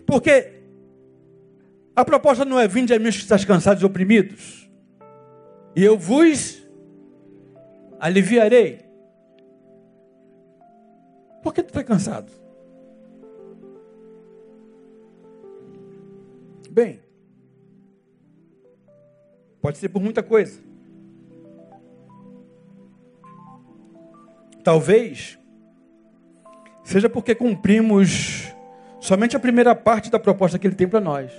[0.06, 0.55] Porque
[1.96, 4.70] a proposta não é vinde a mim que estás cansados e oprimidos,
[5.76, 6.62] e eu vos
[8.00, 8.84] aliviarei.
[11.42, 12.32] Por que tu está cansado?
[16.70, 17.00] Bem,
[19.62, 20.60] pode ser por muita coisa.
[24.64, 25.38] Talvez
[26.84, 28.52] seja porque cumprimos
[29.00, 31.32] somente a primeira parte da proposta que ele tem para nós.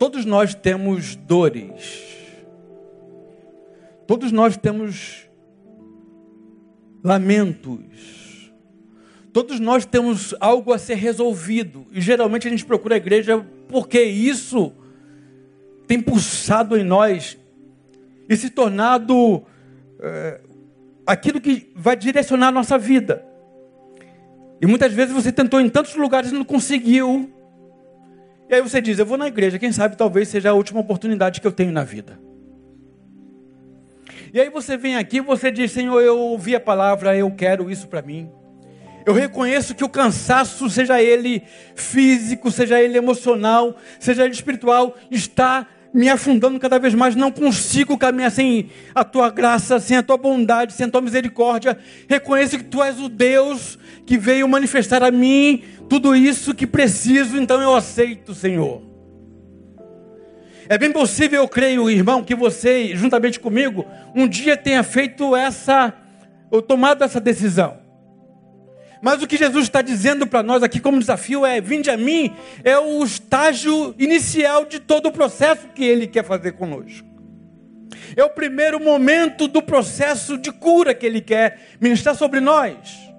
[0.00, 2.06] Todos nós temos dores.
[4.06, 5.28] Todos nós temos
[7.04, 8.50] lamentos.
[9.30, 11.86] Todos nós temos algo a ser resolvido.
[11.92, 14.72] E geralmente a gente procura a igreja porque isso
[15.86, 17.36] tem pulsado em nós
[18.26, 19.42] e se tornado
[19.98, 20.40] é,
[21.06, 23.22] aquilo que vai direcionar a nossa vida.
[24.62, 27.30] E muitas vezes você tentou em tantos lugares e não conseguiu.
[28.50, 31.40] E aí você diz: Eu vou na igreja, quem sabe talvez seja a última oportunidade
[31.40, 32.18] que eu tenho na vida.
[34.34, 37.70] E aí você vem aqui e você diz: Senhor, eu ouvi a palavra, eu quero
[37.70, 38.28] isso para mim.
[39.06, 41.42] Eu reconheço que o cansaço, seja ele
[41.76, 47.16] físico, seja ele emocional, seja ele espiritual, está me afundando cada vez mais.
[47.16, 51.76] Não consigo caminhar sem a tua graça, sem a tua bondade, sem a tua misericórdia.
[52.08, 57.36] Reconheço que tu és o Deus que veio manifestar a mim tudo isso que preciso,
[57.36, 58.82] então eu aceito, Senhor.
[60.68, 65.92] É bem possível, eu creio, irmão, que você, juntamente comigo, um dia tenha feito essa,
[66.48, 67.78] ou tomado essa decisão.
[69.02, 72.34] Mas o que Jesus está dizendo para nós aqui como desafio é: vinde a mim,
[72.62, 77.08] é o estágio inicial de todo o processo que Ele quer fazer conosco.
[78.16, 83.10] É o primeiro momento do processo de cura que Ele quer ministrar sobre nós.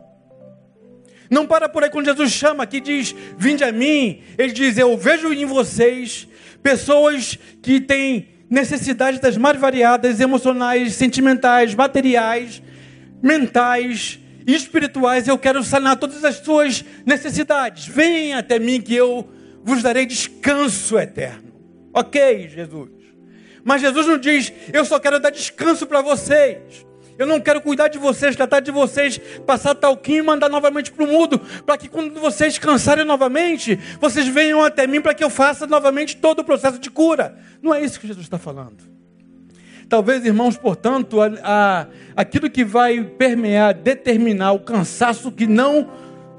[1.30, 4.22] Não para por aí quando Jesus chama aqui diz: Vinde a mim.
[4.38, 6.28] Ele diz: Eu vejo em vocês
[6.62, 12.62] pessoas que têm necessidades das mais variadas, emocionais, sentimentais, materiais,
[13.24, 15.27] mentais, espirituais.
[15.27, 17.88] Eu quero sanar todas as suas necessidades.
[17.88, 19.30] Venham até mim que eu
[19.63, 21.51] vos darei descanso eterno.
[21.93, 22.89] Ok, Jesus.
[23.63, 26.86] Mas Jesus não diz: Eu só quero dar descanso para vocês.
[27.17, 31.04] Eu não quero cuidar de vocês, tratar de vocês, passar talquinho e mandar novamente para
[31.06, 35.30] o mundo, para que quando vocês cansarem novamente, vocês venham até mim para que eu
[35.30, 37.38] faça novamente todo o processo de cura.
[37.62, 39.00] Não é isso que Jesus está falando.
[39.91, 45.91] Talvez, irmãos, portanto, a, a, aquilo que vai permear, determinar o cansaço que não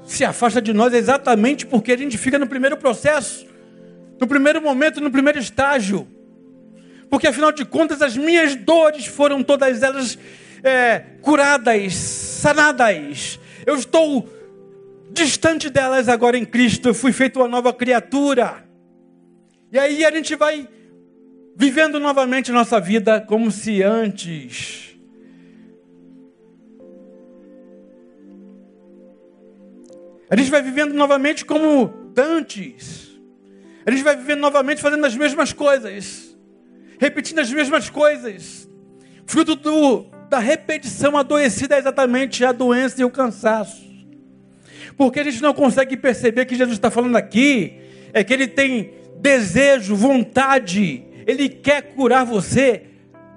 [0.03, 3.45] se afasta de nós é exatamente porque a gente fica no primeiro processo,
[4.19, 6.07] no primeiro momento, no primeiro estágio.
[7.11, 10.17] Porque afinal de contas, as minhas dores foram todas elas
[10.63, 13.39] é, curadas, sanadas.
[13.67, 14.27] Eu estou
[15.11, 16.89] distante delas agora em Cristo.
[16.89, 18.65] Eu fui feito uma nova criatura.
[19.71, 20.67] E aí a gente vai
[21.55, 24.95] vivendo novamente nossa vida como se antes.
[30.29, 33.11] A gente vai vivendo novamente como dantes.
[33.85, 36.35] A gente vai vivendo novamente fazendo as mesmas coisas,
[36.97, 38.67] repetindo as mesmas coisas,
[39.25, 43.83] fruto do da repetição adoecida é exatamente a doença e o cansaço.
[44.97, 47.79] Porque a gente não consegue perceber que Jesus está falando aqui,
[48.11, 52.83] é que ele tem desejo, vontade, ele quer curar você,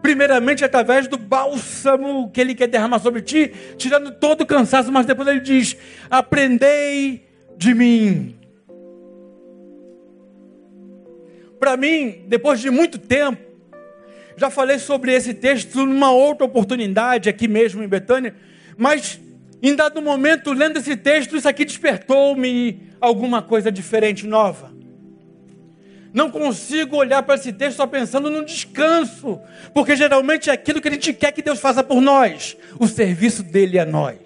[0.03, 5.07] primeiramente através do bálsamo que ele quer derramar sobre ti, tirando todo o cansaço, mas
[5.07, 5.77] depois ele diz:
[6.11, 8.37] Aprendei de mim.
[11.59, 13.43] Para mim, depois de muito tempo,
[14.37, 18.35] já falei sobre esse texto numa outra oportunidade aqui mesmo em Betânia,
[18.77, 19.19] mas
[19.63, 24.76] em dado momento, lendo esse texto, isso aqui despertou-me alguma coisa diferente, nova.
[26.17, 29.39] Não consigo olhar para esse texto só pensando no descanso,
[29.75, 33.43] porque geralmente é aquilo que a gente quer que Deus faça por nós, o serviço
[33.43, 34.17] dele a nós.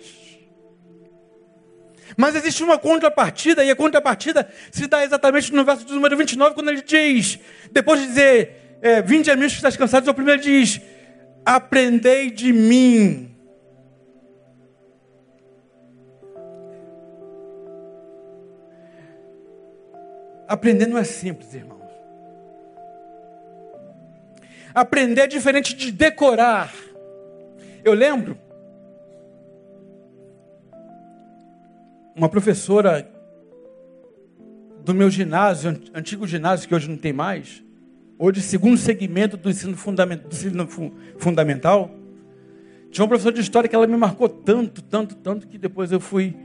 [2.17, 6.69] Mas existe uma contrapartida, e a contrapartida se dá exatamente no verso número 29, quando
[6.69, 7.41] ele diz,
[7.73, 10.81] depois de dizer, é, vinde a mim que estás cansados, o primeiro diz,
[11.45, 13.37] aprendei de mim.
[20.47, 21.80] Aprender não é simples, irmãos.
[24.75, 26.73] Aprender é diferente de decorar.
[27.85, 28.37] Eu lembro
[32.15, 33.11] uma professora
[34.85, 37.63] do meu ginásio, antigo ginásio que hoje não tem mais,
[38.33, 40.69] de segundo segmento do ensino, fundament, do ensino
[41.19, 41.91] fundamental.
[42.91, 46.01] Tinha uma professora de história que ela me marcou tanto, tanto, tanto, que depois eu
[46.01, 46.37] fui,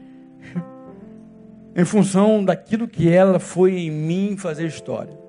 [1.75, 5.24] em função daquilo que ela foi em mim fazer história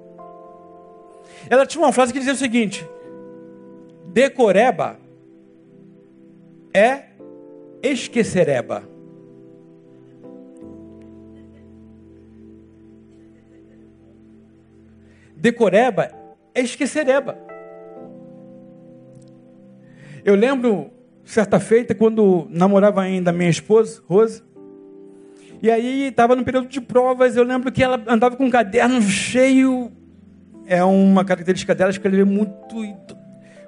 [1.49, 2.87] ela tinha uma frase que dizia o seguinte:
[4.13, 4.99] decoreba
[6.73, 7.05] é
[7.83, 8.83] esquecereba.
[15.37, 16.11] Decoreba
[16.55, 17.39] é esquecereba.
[20.25, 20.91] Eu lembro
[21.25, 24.43] certa feita quando namorava ainda minha esposa, Rose,
[25.63, 29.01] e aí estava no período de provas, eu lembro que ela andava com um caderno
[29.03, 29.93] cheio
[30.67, 32.97] é uma característica dela, escrever muito, um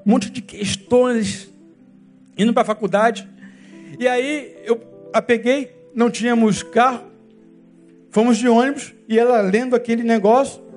[0.05, 1.53] monte de questões,
[2.36, 3.28] indo para a faculdade.
[3.99, 4.80] E aí eu
[5.12, 7.05] a peguei, não tínhamos carro,
[8.11, 10.68] fomos de ônibus, e ela lendo aquele negócio,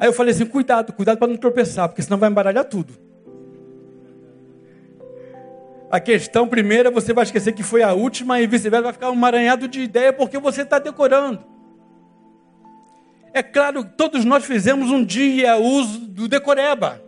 [0.00, 2.94] Aí eu falei assim: cuidado, cuidado para não tropeçar, porque senão vai embaralhar tudo.
[5.90, 9.14] A questão primeira, você vai esquecer que foi a última e vice-versa, vai ficar um
[9.14, 11.44] emaranhado de ideia porque você está decorando.
[13.32, 17.00] É claro, todos nós fizemos um dia uso do decoreba.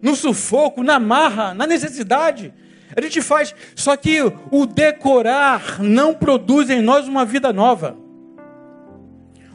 [0.00, 2.52] No sufoco, na marra, na necessidade.
[2.94, 4.20] A gente faz, só que
[4.50, 7.96] o decorar não produz em nós uma vida nova.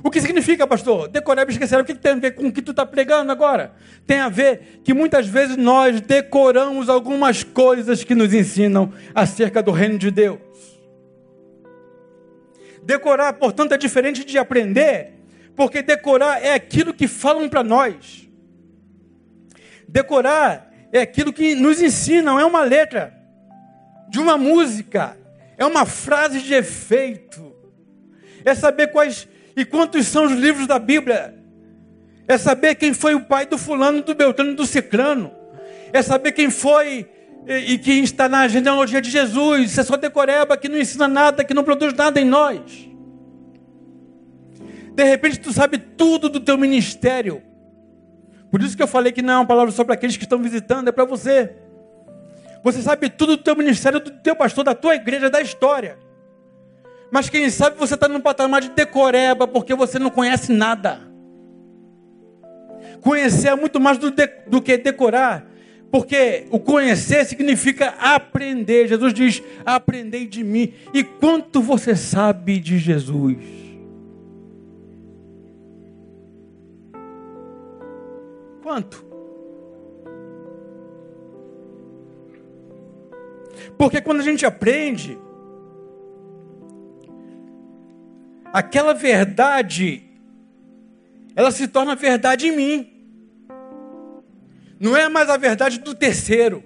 [0.04, 1.08] O que significa, pastor?
[1.08, 1.80] Decorar e esquecer.
[1.80, 3.74] O que tem a ver com o que tu está pregando agora?
[4.06, 9.72] Tem a ver que muitas vezes nós decoramos algumas coisas que nos ensinam acerca do
[9.72, 10.40] reino de Deus.
[12.84, 15.17] Decorar, portanto, é diferente de aprender,
[15.58, 18.30] porque decorar é aquilo que falam para nós.
[19.88, 23.12] Decorar é aquilo que nos ensinam, é uma letra
[24.08, 25.18] de uma música,
[25.58, 27.56] é uma frase de efeito,
[28.46, 31.34] é saber quais e quantos são os livros da Bíblia?
[32.28, 35.32] É saber quem foi o pai do fulano, do Beltrano, do Ciclano.
[35.92, 37.10] É saber quem foi
[37.48, 39.72] e, e quem está na genealogia de Jesus.
[39.72, 42.88] Isso é só decoreba que não ensina nada, que não produz nada em nós.
[44.98, 47.44] De repente tu sabe tudo do teu ministério.
[48.50, 50.42] Por isso que eu falei que não é uma palavra só para aqueles que estão
[50.42, 51.52] visitando, é para você.
[52.64, 56.00] Você sabe tudo do teu ministério, do teu pastor, da tua igreja, da história.
[57.12, 61.00] Mas quem sabe você está num patamar de decoreba porque você não conhece nada.
[63.00, 65.46] Conhecer é muito mais do, de, do que decorar.
[65.92, 68.88] Porque o conhecer significa aprender.
[68.88, 70.74] Jesus diz: aprendei de mim.
[70.92, 73.67] E quanto você sabe de Jesus?
[78.68, 79.02] Quanto?
[83.78, 85.18] Porque quando a gente aprende,
[88.52, 90.04] aquela verdade,
[91.34, 93.08] ela se torna verdade em mim.
[94.78, 96.62] Não é mais a verdade do terceiro,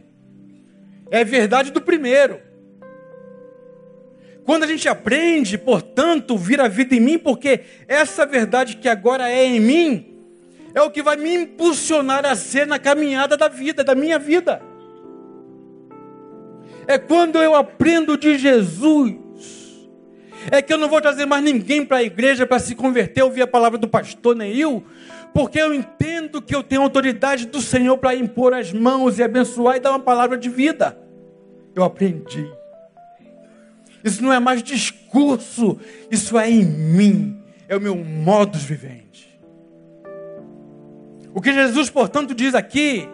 [1.11, 2.41] é a verdade do primeiro.
[4.43, 9.45] Quando a gente aprende, portanto, vira vida em mim, porque essa verdade que agora é
[9.45, 10.10] em mim,
[10.73, 14.61] é o que vai me impulsionar a ser na caminhada da vida, da minha vida.
[16.87, 19.15] É quando eu aprendo de Jesus,
[20.49, 23.43] é que eu não vou trazer mais ninguém para a igreja para se converter, ouvir
[23.43, 24.83] a palavra do pastor Neil,
[25.33, 29.77] porque eu entendo que eu tenho autoridade do Senhor para impor as mãos e abençoar
[29.77, 30.97] e dar uma palavra de vida.
[31.75, 32.51] Eu aprendi.
[34.03, 39.00] Isso não é mais discurso, isso é em mim, é o meu modus vivente.
[41.33, 43.07] O que Jesus, portanto, diz aqui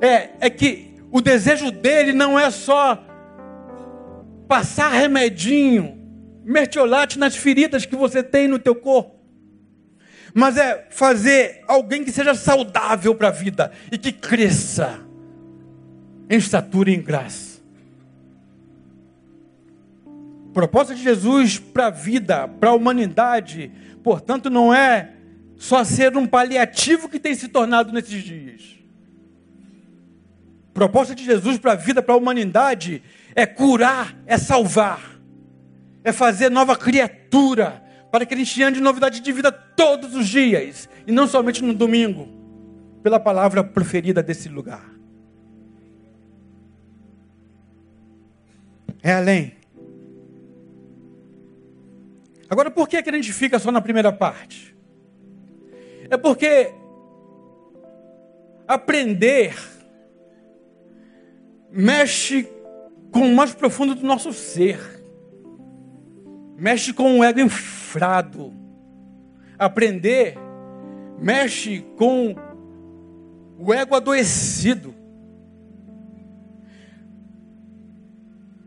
[0.00, 3.02] é, é que o desejo dele não é só
[4.48, 5.98] passar remedinho,
[6.44, 9.16] mertiolate nas feridas que você tem no teu corpo.
[10.34, 15.00] Mas é fazer alguém que seja saudável para a vida e que cresça
[16.28, 17.60] em estatura e em graça.
[20.52, 23.70] Proposta de Jesus para a vida, para a humanidade,
[24.02, 25.12] portanto, não é
[25.62, 28.76] só ser um paliativo que tem se tornado nesses dias.
[30.74, 33.02] Proposta de Jesus para a vida, para a humanidade,
[33.34, 35.12] é curar, é salvar
[36.04, 40.88] é fazer nova criatura, para que a gente ande novidade de vida todos os dias,
[41.06, 42.28] e não somente no domingo,
[43.02, 44.84] pela palavra preferida desse lugar.
[49.02, 49.56] É além.
[52.48, 54.71] Agora, por que, que a gente fica só na primeira parte?
[56.12, 56.74] É porque
[58.68, 59.56] aprender
[61.70, 62.46] mexe
[63.10, 64.78] com o mais profundo do nosso ser
[66.62, 68.52] mexe com o ego infrado.
[69.58, 70.36] Aprender
[71.18, 72.36] mexe com
[73.58, 74.94] o ego adoecido.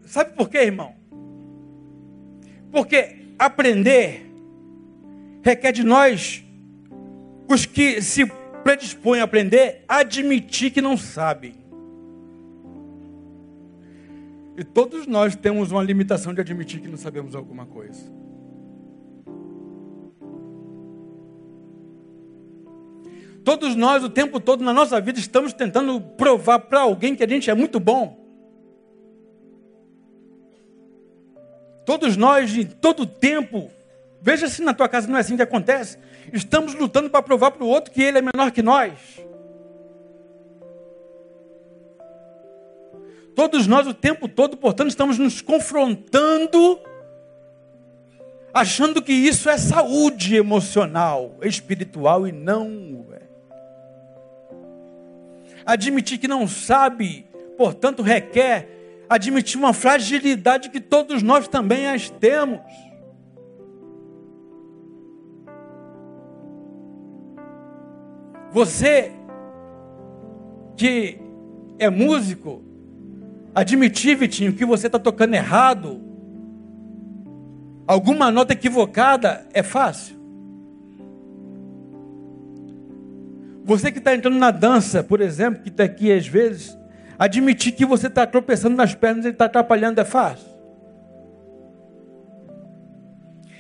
[0.06, 0.96] Sabe por quê, irmão?
[2.72, 4.26] Porque aprender
[5.44, 6.45] requer de nós,
[7.48, 8.26] os que se
[8.64, 11.54] predispõem a aprender, admitir que não sabem.
[14.58, 18.12] E todos nós temos uma limitação de admitir que não sabemos alguma coisa.
[23.44, 27.28] Todos nós, o tempo todo na nossa vida, estamos tentando provar para alguém que a
[27.28, 28.26] gente é muito bom.
[31.86, 33.70] Todos nós, de todo tempo,
[34.22, 35.98] veja se na tua casa não é assim que acontece.
[36.34, 38.94] Estamos lutando para provar para o outro que ele é menor que nós.
[43.36, 46.80] Todos nós, o tempo todo, portanto, estamos nos confrontando,
[48.54, 53.22] achando que isso é saúde emocional, espiritual e não é.
[55.66, 58.76] Admitir que não sabe, portanto, requer
[59.10, 62.60] admitir uma fragilidade que todos nós também as temos.
[68.56, 69.12] Você
[70.78, 71.20] que
[71.78, 72.64] é músico,
[73.54, 76.00] admitir, Vitinho, que você está tocando errado,
[77.86, 80.16] alguma nota equivocada, é fácil.
[83.66, 86.78] Você que está entrando na dança, por exemplo, que está aqui às vezes,
[87.20, 90.48] admitir que você está tropeçando nas pernas e está atrapalhando é fácil.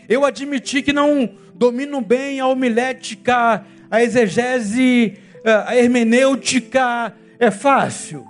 [0.07, 8.25] Eu admiti que não domino bem a homilética, a exegese, a hermenêutica, é fácil.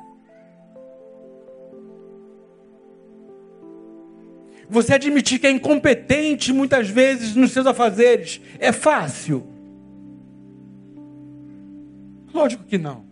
[4.67, 9.45] Você admitir que é incompetente muitas vezes nos seus afazeres, é fácil.
[12.33, 13.05] Lógico que não.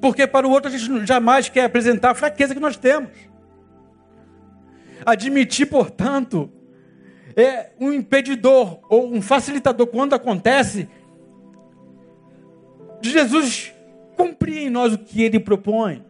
[0.00, 3.10] Porque para o outro a gente jamais quer apresentar a fraqueza que nós temos.
[5.04, 6.50] Admitir, portanto,
[7.40, 10.88] é um impedidor ou um facilitador quando acontece
[13.00, 13.72] de Jesus
[14.16, 16.04] cumprir em nós o que ele propõe.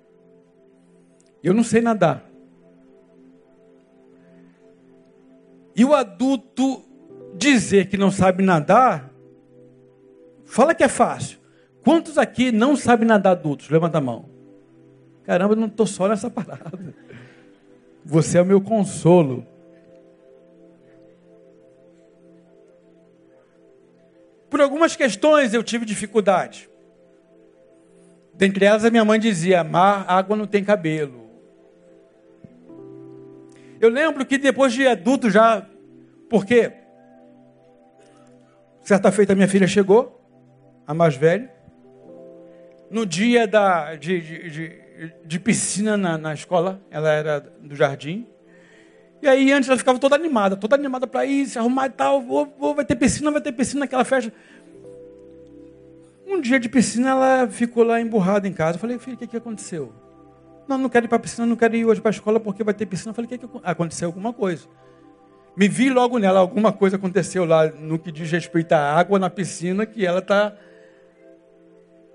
[1.43, 2.28] Eu não sei nadar.
[5.74, 6.83] E o adulto
[7.35, 9.11] dizer que não sabe nadar,
[10.45, 11.39] fala que é fácil.
[11.83, 13.70] Quantos aqui não sabem nadar adultos?
[13.70, 14.28] Levanta a mão.
[15.24, 16.95] Caramba, eu não estou só nessa parada.
[18.05, 19.47] Você é o meu consolo.
[24.51, 26.68] Por algumas questões eu tive dificuldade.
[28.34, 31.30] Dentre elas, a minha mãe dizia: mar, água não tem cabelo.
[33.80, 35.66] Eu lembro que depois de adulto já,
[36.28, 36.72] porque
[38.82, 40.20] certa feita minha filha chegou,
[40.86, 41.51] a mais velha,
[42.90, 44.82] no dia da, de, de, de,
[45.24, 48.26] de piscina na, na, escola, ela era do jardim.
[49.22, 52.22] E aí antes ela ficava toda animada, toda animada para ir, se arrumar e tal,
[52.22, 54.32] vou, vou, vai ter piscina, vai ter piscina naquela festa.
[56.26, 58.76] Um dia de piscina ela ficou lá emburrada em casa.
[58.76, 59.92] Eu falei, filha, o que, que aconteceu?
[60.66, 62.72] Não, não quero ir para piscina, não quero ir hoje para a escola porque vai
[62.72, 63.10] ter piscina.
[63.10, 64.66] Eu falei, que, que aconteceu alguma coisa?
[65.56, 69.28] Me vi logo nela, alguma coisa aconteceu lá no que diz respeito à água na
[69.28, 70.54] piscina que ela está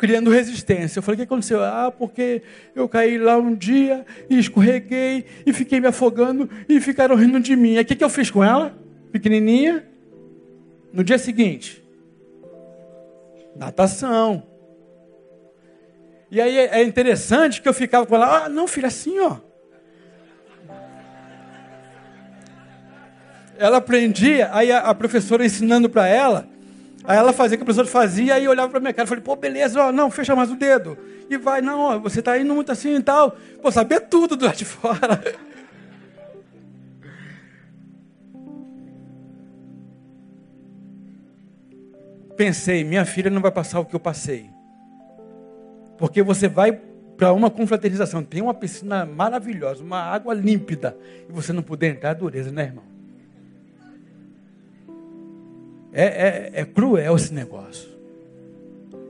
[0.06, 1.00] criando resistência.
[1.00, 1.64] Eu falei, o que aconteceu?
[1.64, 2.44] Ah, porque
[2.76, 7.56] eu caí lá um dia e escorreguei e fiquei me afogando e ficaram rindo de
[7.56, 7.80] mim.
[7.80, 8.78] o que, eu fiz com ela?
[9.12, 9.84] Pequenininha.
[10.94, 11.84] No dia seguinte,
[13.56, 14.44] natação.
[16.30, 19.38] E aí é interessante que eu ficava com ela, ah, não, filha, assim, ó.
[23.58, 26.48] Ela aprendia, aí a professora ensinando para ela,
[27.08, 29.24] aí ela fazia o que a professora fazia, aí olhava para minha cara e falei,
[29.24, 30.98] pô, beleza, ó, não, fecha mais o dedo.
[31.30, 33.36] E vai, não, ó, você está indo muito assim e tal.
[33.62, 35.22] Pô, sabia tudo do lado de fora.
[42.36, 44.50] Pensei, minha filha não vai passar o que eu passei.
[45.98, 46.74] Porque você vai
[47.18, 50.98] para uma confraternização, tem uma piscina maravilhosa, uma água límpida,
[51.30, 52.95] e você não puder entrar, é dureza, né, irmão?
[55.98, 57.90] É, é, é cruel esse negócio.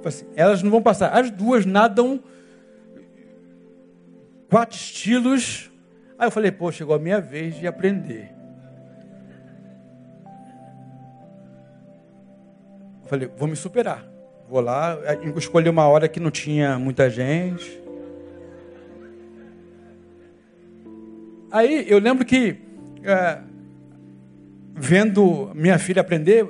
[0.05, 1.09] Assim, elas não vão passar.
[1.09, 2.21] As duas nadam
[4.47, 5.71] quatro estilos.
[6.15, 8.29] Aí eu falei, pô, chegou a minha vez de aprender.
[13.01, 14.05] Eu falei, vou me superar.
[14.47, 14.95] Vou lá,
[15.35, 17.81] escolhi uma hora que não tinha muita gente.
[21.51, 22.57] Aí eu lembro que,
[23.03, 23.39] é,
[24.75, 26.47] vendo minha filha aprender,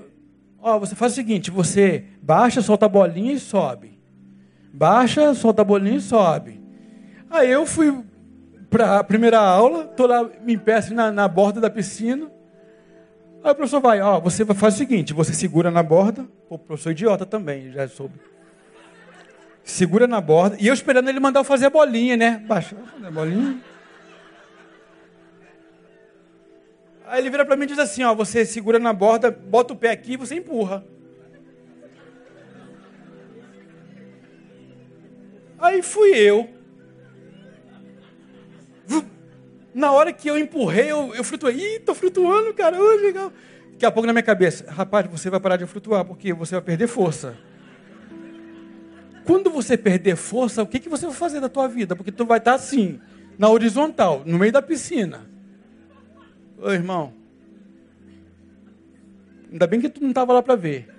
[0.65, 3.99] ó, você faz o seguinte: você baixa, solta a bolinha e sobe.
[4.73, 6.59] Baixa, solta a bolinha e sobe.
[7.29, 8.03] Aí eu fui
[8.69, 12.29] para a primeira aula, estou lá em pé assim, na, na borda da piscina.
[13.43, 16.89] Aí o professor vai, ó, você faz o seguinte, você segura na borda, o professor
[16.89, 18.15] idiota também, já soube.
[19.63, 22.43] Segura na borda, e eu esperando ele mandar eu fazer a bolinha, né?
[22.47, 23.59] Baixa, fazer a bolinha.
[27.07, 29.77] Aí ele vira para mim e diz assim: ó, você segura na borda, bota o
[29.77, 30.85] pé aqui e você empurra.
[35.59, 36.49] Aí fui eu.
[39.73, 41.55] Na hora que eu empurrei, eu, eu flutuei.
[41.55, 42.77] Ih, tô flutuando, cara.
[42.81, 43.31] Oh, legal.
[43.71, 46.61] Daqui a pouco na minha cabeça, rapaz, você vai parar de flutuar, porque você vai
[46.61, 47.37] perder força.
[49.25, 51.93] Quando você perder força, o que, que você vai fazer da tua vida?
[51.93, 53.01] Porque tu vai estar assim,
[53.37, 55.34] na horizontal, no meio da piscina.
[56.57, 57.13] Ô irmão,
[59.51, 60.89] ainda bem que tu não estava lá para ver.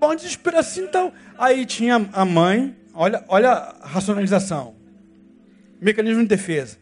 [0.00, 1.12] Bom desespero assim tal.
[1.38, 4.74] Aí tinha a mãe, olha, olha a racionalização.
[5.80, 6.76] Mecanismo de defesa.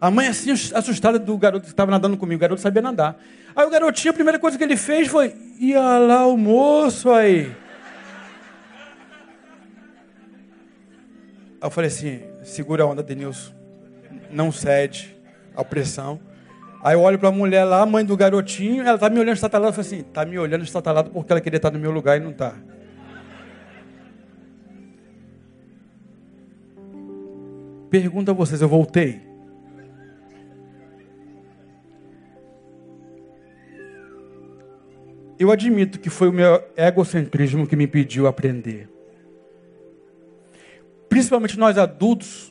[0.00, 2.38] A mãe assim assustada do garoto que estava nadando comigo.
[2.38, 3.20] O garoto sabia nadar.
[3.54, 7.46] Aí o garotinho, a primeira coisa que ele fez foi: ia lá o moço aí.
[11.60, 13.52] Aí eu falei assim: segura a onda, Denilson.
[14.30, 15.19] Não cede
[15.54, 16.20] à pressão.
[16.82, 19.34] Aí eu olho para a mulher lá, a mãe do garotinho, ela tá me olhando
[19.34, 19.68] estatalado.
[19.68, 22.20] Eu falei assim: tá me olhando estatalado porque ela queria estar no meu lugar e
[22.20, 22.54] não tá.
[27.90, 29.28] Pergunta a vocês: eu voltei?
[35.38, 38.90] Eu admito que foi o meu egocentrismo que me impediu aprender.
[41.08, 42.49] Principalmente nós adultos,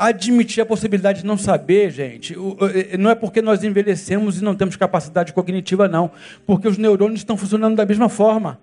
[0.00, 2.34] admitir a possibilidade de não saber, gente,
[2.98, 6.10] não é porque nós envelhecemos e não temos capacidade cognitiva, não.
[6.46, 8.58] Porque os neurônios estão funcionando da mesma forma.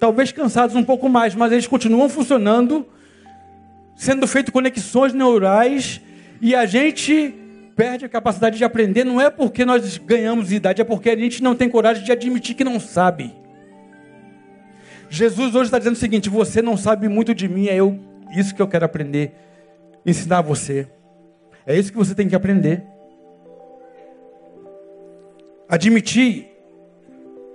[0.00, 2.84] Talvez cansados um pouco mais, mas eles continuam funcionando,
[3.94, 6.00] sendo feitas conexões neurais,
[6.42, 7.32] e a gente
[7.76, 11.44] perde a capacidade de aprender não é porque nós ganhamos idade, é porque a gente
[11.44, 13.32] não tem coragem de admitir que não sabe.
[15.08, 18.00] Jesus hoje está dizendo o seguinte: você não sabe muito de mim, é eu,
[18.36, 19.32] isso que eu quero aprender,
[20.06, 20.88] ensinar você.
[21.66, 22.82] É isso que você tem que aprender.
[25.68, 26.48] Admitir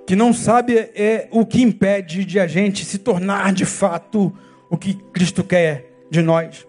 [0.05, 4.35] que não sabe é o que impede de a gente se tornar de fato
[4.69, 6.67] o que Cristo quer de nós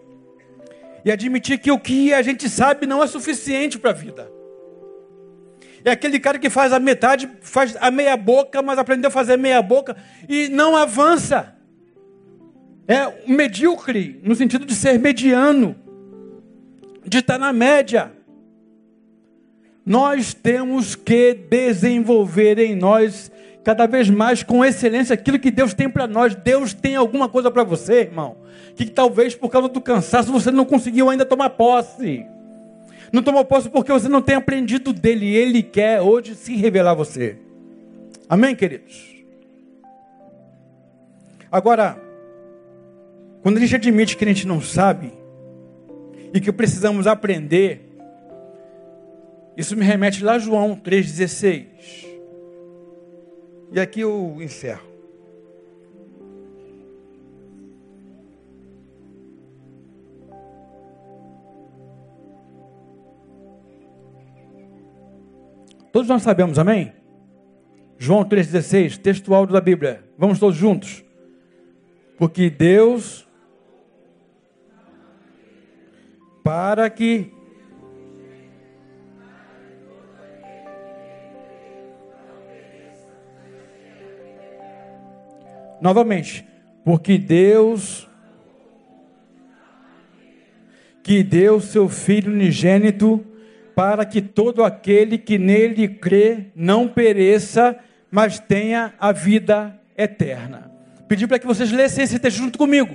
[1.05, 4.31] e admitir que o que a gente sabe não é suficiente para a vida.
[5.85, 9.37] É aquele cara que faz a metade, faz a meia boca, mas aprendeu a fazer
[9.37, 9.97] meia boca
[10.29, 11.57] e não avança.
[12.87, 15.77] É medíocre, no sentido de ser mediano,
[17.07, 18.13] de estar na média.
[19.85, 23.31] Nós temos que desenvolver em nós
[23.65, 26.35] cada vez mais com excelência aquilo que Deus tem para nós.
[26.35, 28.37] Deus tem alguma coisa para você, irmão,
[28.77, 32.27] que talvez por causa do cansaço você não conseguiu ainda tomar posse.
[33.13, 35.35] Não tomou posse porque você não tem aprendido dele.
[35.35, 37.37] Ele quer hoje se revelar a você.
[38.29, 39.13] Amém, queridos?
[41.51, 42.02] Agora,
[43.43, 45.13] quando a gente admite que a gente não sabe
[46.33, 47.93] e que precisamos aprender,
[49.57, 51.67] isso me remete lá a João 3,16.
[53.73, 54.93] E aqui eu encerro.
[65.93, 66.93] Todos nós sabemos, amém?
[67.99, 70.03] João 3,16, textual da Bíblia.
[70.17, 71.05] Vamos todos juntos.
[72.17, 73.29] Porque Deus,
[76.43, 77.33] para que
[85.81, 86.47] Novamente,
[86.85, 88.09] porque Deus
[91.03, 93.27] que deu seu Filho unigênito
[93.75, 97.77] para que todo aquele que nele crê não pereça,
[98.13, 100.71] mas tenha a vida eterna.
[101.09, 102.95] Pedi para que vocês lessem esse texto junto comigo.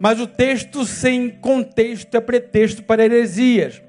[0.00, 3.82] Mas o texto sem contexto é pretexto para heresias.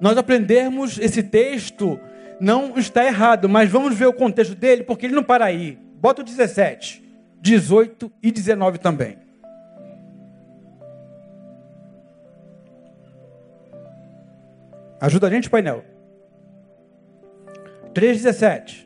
[0.00, 1.98] Nós aprendermos esse texto
[2.38, 5.76] não está errado, mas vamos ver o contexto dele, porque ele não para aí.
[6.00, 7.02] Bota o 17.
[7.40, 9.18] 18 e 19 também.
[15.00, 15.84] Ajuda a gente, painel.
[17.92, 18.85] 3,17.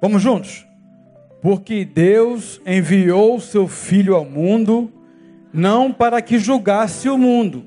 [0.00, 0.66] Vamos juntos?
[1.42, 4.92] Porque Deus enviou seu Filho ao mundo,
[5.52, 7.64] não para que julgasse o mundo,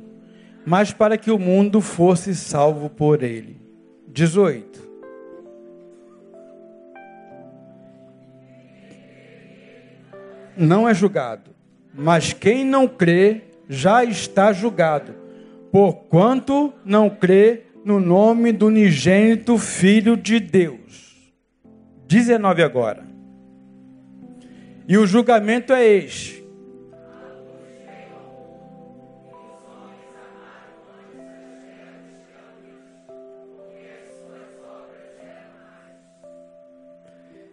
[0.66, 3.60] mas para que o mundo fosse salvo por ele.
[4.08, 4.92] 18.
[10.58, 11.52] Não é julgado,
[11.94, 15.16] mas quem não crê já está julgado,
[15.72, 21.11] porquanto não crê no nome do unigênito Filho de Deus.
[22.12, 23.06] 19 agora.
[24.86, 26.44] E o julgamento é este.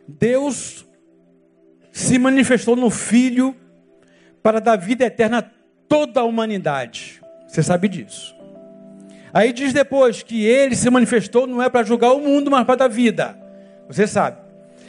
[0.08, 0.84] Deus
[1.92, 3.54] se manifestou no Filho
[4.42, 5.44] para dar vida eterna a
[5.88, 7.22] toda a humanidade.
[7.46, 8.34] Você sabe disso.
[9.32, 12.74] Aí diz depois que ele se manifestou não é para julgar o mundo, mas para
[12.74, 13.38] dar vida.
[13.86, 14.47] Você sabe.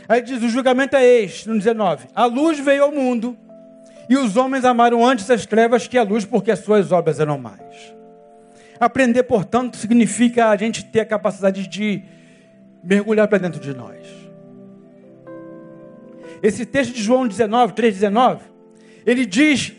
[0.10, 3.38] Aí diz: o julgamento é este, no 19: A luz veio ao mundo,
[4.10, 7.38] e os homens amaram antes as trevas que a luz, porque as suas obras eram
[7.38, 7.94] mais.
[8.80, 12.02] Aprender, portanto, significa a gente ter a capacidade de
[12.84, 14.00] mergulhar para dentro de nós.
[16.42, 18.40] Esse texto de João 19, 3,19,
[19.06, 19.74] ele diz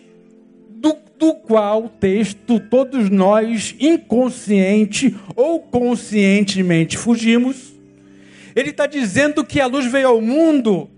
[0.68, 7.69] do, do qual texto todos nós, inconsciente ou conscientemente, fugimos.
[8.60, 10.90] Ele está dizendo que a luz veio ao mundo,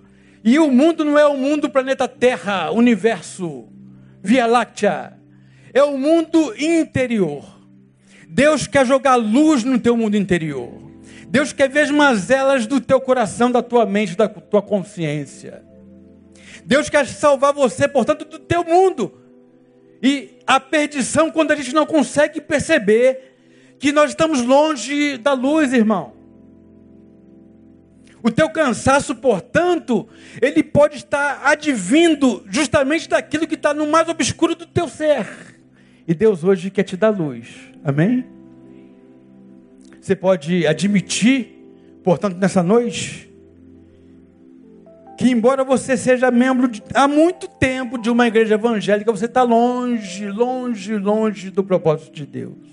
[0.42, 3.68] e o mundo não é o mundo planeta Terra, universo,
[4.20, 5.16] Via Láctea.
[5.72, 7.44] É o mundo interior.
[8.28, 10.70] Deus quer jogar luz no teu mundo interior.
[11.28, 15.62] Deus quer ver as mazelas do teu coração, da tua mente, da tua consciência.
[16.64, 19.20] Deus quer salvar você, portanto, do teu mundo.
[20.02, 23.36] E a perdição, quando a gente não consegue perceber
[23.78, 26.21] que nós estamos longe da luz, irmão.
[28.22, 30.08] O teu cansaço, portanto,
[30.40, 35.26] ele pode estar advindo justamente daquilo que está no mais obscuro do teu ser.
[36.06, 37.48] E Deus hoje quer te dar luz.
[37.82, 38.24] Amém?
[40.00, 41.48] Você pode admitir,
[42.04, 43.32] portanto, nessa noite,
[45.18, 49.42] que embora você seja membro de, há muito tempo de uma igreja evangélica, você está
[49.42, 52.72] longe, longe, longe do propósito de Deus.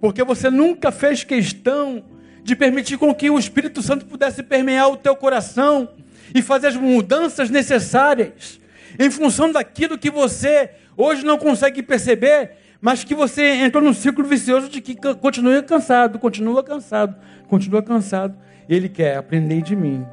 [0.00, 2.04] Porque você nunca fez questão
[2.42, 5.88] de permitir com que o Espírito Santo pudesse permear o teu coração
[6.34, 8.60] e fazer as mudanças necessárias
[8.98, 14.24] em função daquilo que você hoje não consegue perceber mas que você entrou num ciclo
[14.24, 17.14] vicioso de que continua cansado, continua cansado,
[17.46, 18.34] continua cansado.
[18.68, 20.04] Ele quer aprender de mim.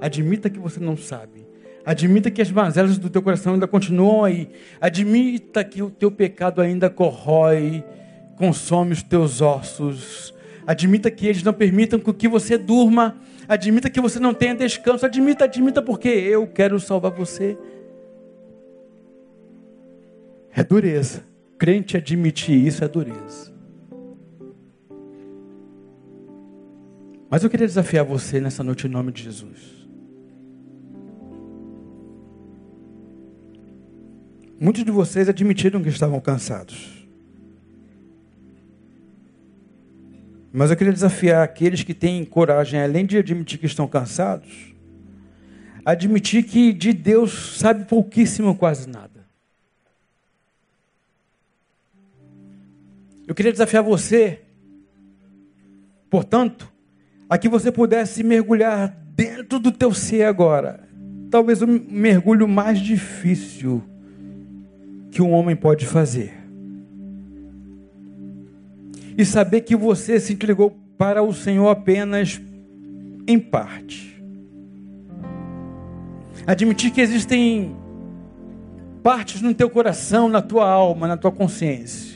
[0.00, 1.44] Admita que você não sabe.
[1.84, 4.48] Admita que as mazelas do teu coração ainda continuam aí.
[4.80, 7.82] Admita que o teu pecado ainda corrói,
[8.36, 10.32] consome os teus ossos.
[10.66, 13.16] Admita que eles não permitam que você durma.
[13.48, 15.04] Admita que você não tenha descanso.
[15.04, 17.56] Admita, admita, porque eu quero salvar você.
[20.54, 21.32] É dureza
[21.62, 23.52] crente admitir isso é dureza.
[27.30, 29.86] Mas eu queria desafiar você nessa noite em nome de Jesus.
[34.58, 37.01] Muitos de vocês admitiram que estavam cansados.
[40.52, 44.74] Mas eu queria desafiar aqueles que têm coragem, além de admitir que estão cansados,
[45.82, 49.24] admitir que de Deus sabe pouquíssimo, quase nada.
[53.26, 54.40] Eu queria desafiar você,
[56.10, 56.70] portanto,
[57.30, 60.86] a que você pudesse mergulhar dentro do teu ser agora.
[61.30, 63.82] Talvez o mergulho mais difícil
[65.10, 66.41] que um homem pode fazer.
[69.16, 72.40] E saber que você se entregou para o Senhor apenas
[73.26, 74.22] em parte.
[76.46, 77.76] Admitir que existem
[79.02, 82.12] partes no teu coração, na tua alma, na tua consciência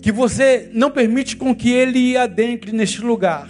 [0.00, 3.48] que você não permite com que ele adentre neste lugar.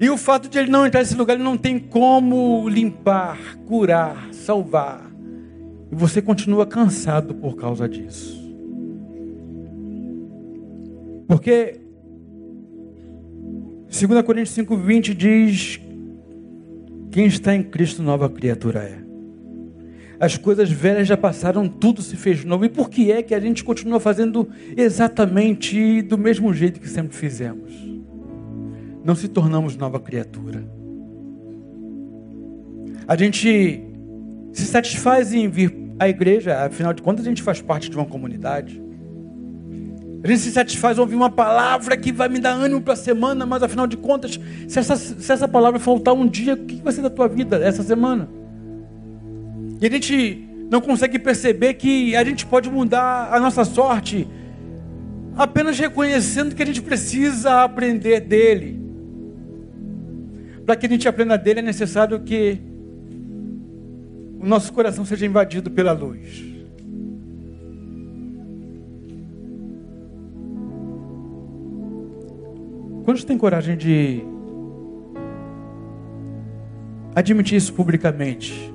[0.00, 4.28] E o fato de ele não entrar nesse lugar, ele não tem como limpar, curar,
[4.32, 5.10] salvar.
[5.90, 8.41] E você continua cansado por causa disso.
[11.26, 11.80] Porque
[13.88, 15.80] 2 Coríntios 5,20 diz:
[17.10, 19.02] Quem está em Cristo, nova criatura é
[20.22, 22.64] as coisas velhas já passaram, tudo se fez novo.
[22.64, 27.16] E por que é que a gente continua fazendo exatamente do mesmo jeito que sempre
[27.16, 27.72] fizemos?
[29.04, 30.62] Não se tornamos nova criatura.
[33.08, 33.82] A gente
[34.52, 38.06] se satisfaz em vir à igreja, afinal de contas, a gente faz parte de uma
[38.06, 38.80] comunidade.
[40.22, 43.44] A gente se satisfaz ouvir uma palavra que vai me dar ânimo para a semana,
[43.44, 46.92] mas afinal de contas, se essa, se essa palavra faltar um dia, o que vai
[46.92, 48.28] ser da tua vida essa semana?
[49.80, 54.28] E a gente não consegue perceber que a gente pode mudar a nossa sorte
[55.36, 58.80] apenas reconhecendo que a gente precisa aprender dele.
[60.64, 62.60] Para que a gente aprenda dele é necessário que
[64.38, 66.51] o nosso coração seja invadido pela luz.
[73.04, 74.22] Quantos têm coragem de
[77.14, 78.72] admitir isso publicamente?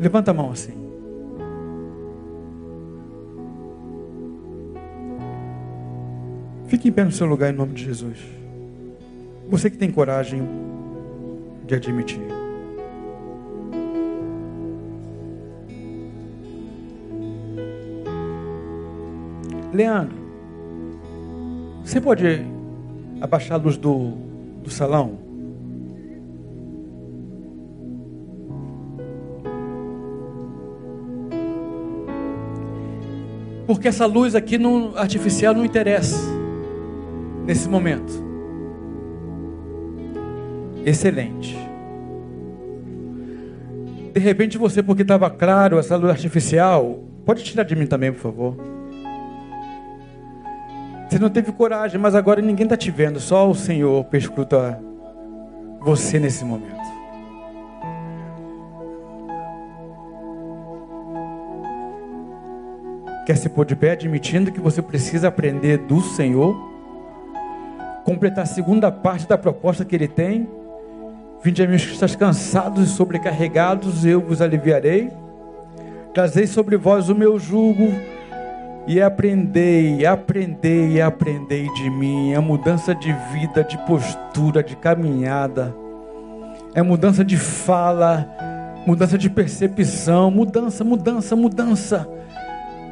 [0.00, 0.74] Levanta a mão assim.
[6.66, 8.18] Fique em pé no seu lugar em nome de Jesus.
[9.48, 10.42] Você que tem coragem,
[11.66, 12.20] de admitir.
[19.72, 20.16] Leandro,
[21.84, 22.55] você pode
[23.20, 24.12] abaixar a luz do,
[24.62, 25.26] do salão?
[33.66, 36.16] Porque essa luz aqui no artificial não interessa
[37.44, 38.24] nesse momento.
[40.84, 41.56] Excelente.
[44.14, 48.20] De repente você, porque estava claro essa luz artificial, pode tirar de mim também, por
[48.20, 48.56] favor.
[51.08, 54.80] Você não teve coragem, mas agora ninguém está te vendo, só o Senhor perscruta
[55.80, 56.74] você nesse momento.
[63.24, 66.56] Quer se pôr de pé admitindo que você precisa aprender do Senhor,
[68.04, 70.48] completar a segunda parte da proposta que Ele tem.
[71.42, 75.10] Vinde a mim que estás cansados e sobrecarregados, eu vos aliviarei.
[76.12, 77.92] Trazei sobre vós o meu jugo
[78.86, 82.32] e aprendei, aprendei, aprendei de mim.
[82.32, 85.74] É mudança de vida, de postura, de caminhada.
[86.72, 88.28] É mudança de fala,
[88.86, 92.08] mudança de percepção, mudança, mudança, mudança.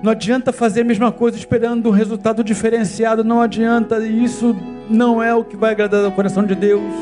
[0.02, 4.54] Não adianta fazer a mesma coisa esperando um resultado diferenciado, não adianta, isso
[4.90, 6.92] não é o que vai agradar ao coração de Deus.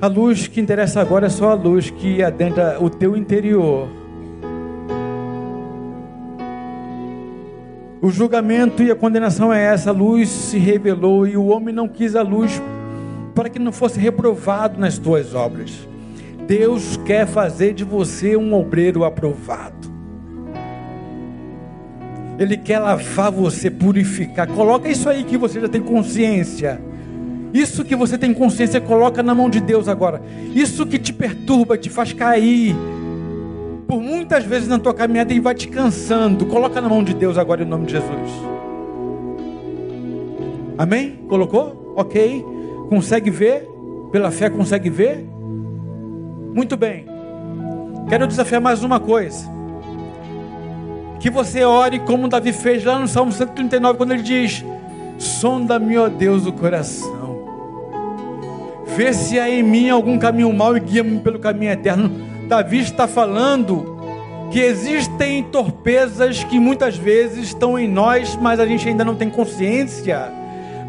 [0.00, 4.01] A luz que interessa agora é só a luz que adentra o teu interior
[8.02, 9.90] O julgamento e a condenação é essa.
[9.90, 12.60] A luz se revelou e o homem não quis a luz
[13.32, 15.88] para que não fosse reprovado nas tuas obras.
[16.44, 19.88] Deus quer fazer de você um obreiro aprovado.
[22.40, 24.48] Ele quer lavar você, purificar.
[24.48, 26.82] Coloca isso aí que você já tem consciência.
[27.54, 30.20] Isso que você tem consciência, coloca na mão de Deus agora.
[30.52, 32.74] Isso que te perturba, te faz cair,
[33.92, 36.46] por muitas vezes na tua caminhada e vai te cansando.
[36.46, 38.30] Coloca na mão de Deus agora em nome de Jesus.
[40.78, 41.18] Amém?
[41.28, 41.92] Colocou?
[41.94, 42.42] Ok.
[42.88, 43.68] Consegue ver?
[44.10, 45.28] Pela fé consegue ver?
[46.54, 47.04] Muito bem.
[48.08, 49.46] Quero desafiar mais uma coisa.
[51.20, 54.64] Que você ore como Davi fez lá no Salmo 139, quando ele diz:
[55.18, 57.44] Sonda-me, ó Deus, o coração.
[58.96, 63.06] Vê se há em mim algum caminho mau e guia-me pelo caminho eterno Davi está
[63.06, 64.00] falando
[64.50, 69.30] que existem torpezas que muitas vezes estão em nós, mas a gente ainda não tem
[69.30, 70.30] consciência.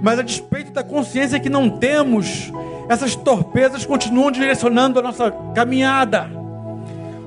[0.01, 2.51] Mas a despeito da consciência que não temos,
[2.89, 6.29] essas torpezas continuam direcionando a nossa caminhada.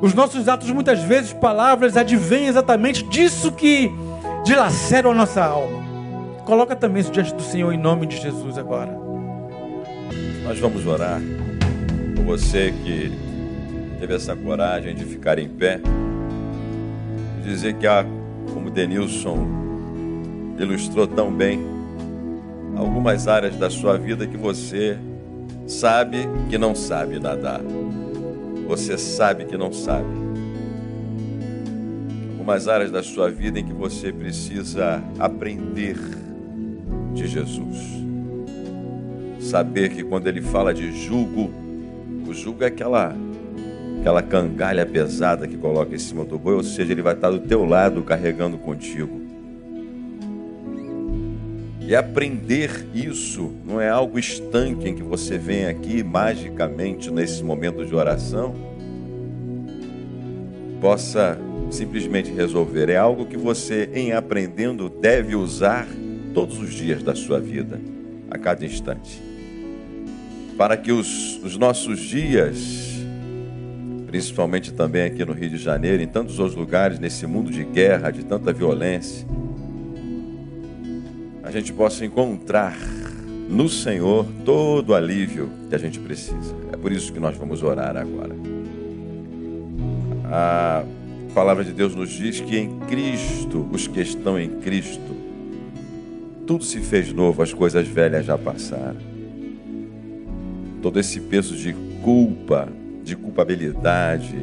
[0.02, 3.90] Os nossos atos, muitas vezes, palavras, advêm exatamente disso que
[4.44, 5.86] dilaceram a nossa alma.
[6.44, 8.96] Coloca também isso diante do Senhor em nome de Jesus agora.
[10.44, 11.20] Nós vamos orar
[12.14, 13.25] por você que
[13.98, 15.80] teve essa coragem de ficar em pé
[17.38, 18.04] e dizer que há,
[18.52, 19.46] como Denilson
[20.58, 21.60] ilustrou tão bem,
[22.76, 24.98] algumas áreas da sua vida que você
[25.66, 27.60] sabe que não sabe nadar.
[28.66, 30.08] Você sabe que não sabe.
[32.32, 35.96] Algumas áreas da sua vida em que você precisa aprender
[37.14, 37.78] de Jesus.
[39.40, 41.50] Saber que quando ele fala de jugo,
[42.26, 43.14] o jugo é aquela
[44.06, 47.40] aquela cangalha pesada que coloca em cima do boi, ou seja, ele vai estar do
[47.40, 49.20] teu lado carregando contigo.
[51.80, 57.84] E aprender isso não é algo estanque em que você vem aqui magicamente nesse momento
[57.84, 58.54] de oração
[60.80, 61.36] possa
[61.72, 62.88] simplesmente resolver.
[62.88, 65.84] É algo que você, em aprendendo, deve usar
[66.32, 67.80] todos os dias da sua vida,
[68.30, 69.20] a cada instante.
[70.56, 72.95] Para que os, os nossos dias
[74.06, 78.10] principalmente também aqui no Rio de Janeiro, em tantos outros lugares, nesse mundo de guerra,
[78.10, 79.26] de tanta violência,
[81.42, 82.76] a gente possa encontrar
[83.48, 86.54] no Senhor todo o alívio que a gente precisa.
[86.72, 88.34] É por isso que nós vamos orar agora.
[90.24, 90.84] A
[91.34, 95.14] palavra de Deus nos diz que em Cristo, os que estão em Cristo,
[96.46, 98.96] tudo se fez novo, as coisas velhas já passaram.
[100.82, 102.68] Todo esse peso de culpa,
[103.06, 104.34] de culpabilidade,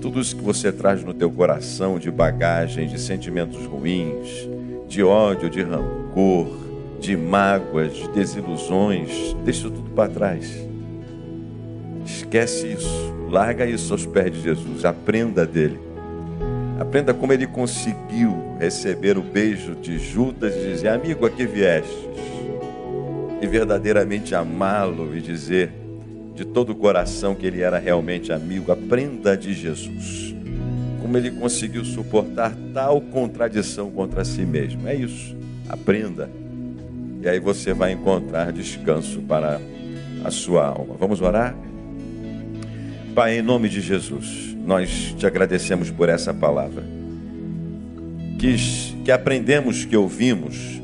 [0.00, 4.48] tudo isso que você traz no teu coração de bagagem, de sentimentos ruins,
[4.88, 6.48] de ódio, de rancor,
[6.98, 10.66] de mágoas, de desilusões, deixa tudo para trás.
[12.06, 15.78] Esquece isso, larga isso aos pés de Jesus, aprenda dele.
[16.78, 22.08] Aprenda como ele conseguiu receber o beijo de Judas e dizer: Amigo, aqui viestes.
[23.42, 25.79] e verdadeiramente amá-lo e dizer
[26.34, 28.72] de todo o coração que ele era realmente amigo.
[28.72, 30.34] Aprenda de Jesus.
[31.00, 34.88] Como ele conseguiu suportar tal contradição contra si mesmo.
[34.88, 35.36] É isso.
[35.68, 36.30] Aprenda.
[37.22, 39.60] E aí você vai encontrar descanso para
[40.24, 40.94] a sua alma.
[40.98, 41.54] Vamos orar?
[43.14, 46.82] Pai, em nome de Jesus, nós te agradecemos por essa palavra.
[48.38, 48.56] Que,
[49.04, 50.80] que aprendemos, que ouvimos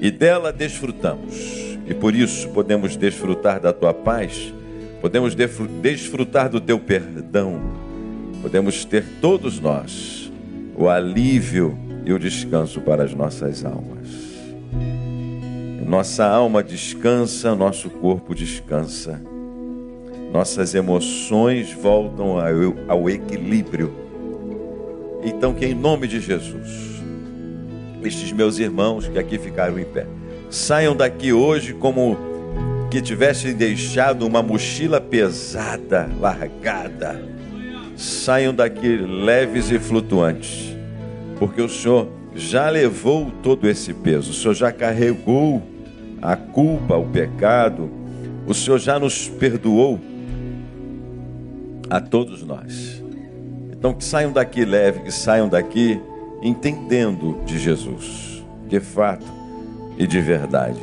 [0.00, 1.76] e dela desfrutamos.
[1.86, 4.52] E por isso podemos desfrutar da tua paz,
[5.00, 7.60] podemos desfrutar do teu perdão,
[8.42, 10.30] podemos ter todos nós
[10.76, 14.30] o alívio e o descanso para as nossas almas.
[15.86, 19.20] Nossa alma descansa, nosso corpo descansa,
[20.32, 22.36] nossas emoções voltam
[22.88, 23.92] ao, equilíbrio.
[25.24, 27.02] Então, que em nome de Jesus,
[28.02, 30.06] estes meus irmãos que aqui ficaram em pé,
[30.48, 32.29] saiam daqui hoje como
[32.90, 37.24] que tivessem deixado uma mochila pesada, largada.
[37.96, 40.76] Saiam daqui leves e flutuantes,
[41.38, 45.62] porque o Senhor já levou todo esse peso, o Senhor já carregou
[46.20, 47.90] a culpa, o pecado,
[48.46, 50.00] o Senhor já nos perdoou
[51.88, 53.02] a todos nós.
[53.70, 56.00] Então que saiam daqui leve, que saiam daqui
[56.42, 59.26] entendendo de Jesus, de fato
[59.96, 60.80] e de verdade.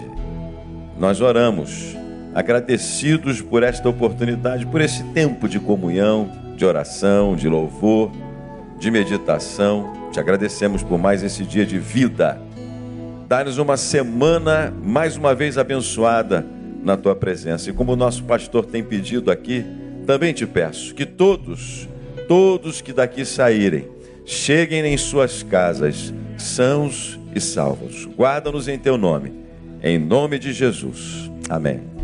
[1.00, 1.97] Nós oramos
[2.38, 8.12] agradecidos por esta oportunidade, por esse tempo de comunhão, de oração, de louvor,
[8.78, 9.92] de meditação.
[10.12, 12.40] Te agradecemos por mais esse dia de vida.
[13.28, 16.46] Dá-nos uma semana mais uma vez abençoada
[16.84, 17.72] na tua presença.
[17.72, 19.66] E como o nosso pastor tem pedido aqui,
[20.06, 21.90] também te peço que todos,
[22.28, 23.88] todos que daqui saírem,
[24.24, 28.06] cheguem em suas casas sãos e salvos.
[28.16, 29.34] Guarda-nos em teu nome.
[29.82, 31.32] Em nome de Jesus.
[31.50, 31.97] Amém.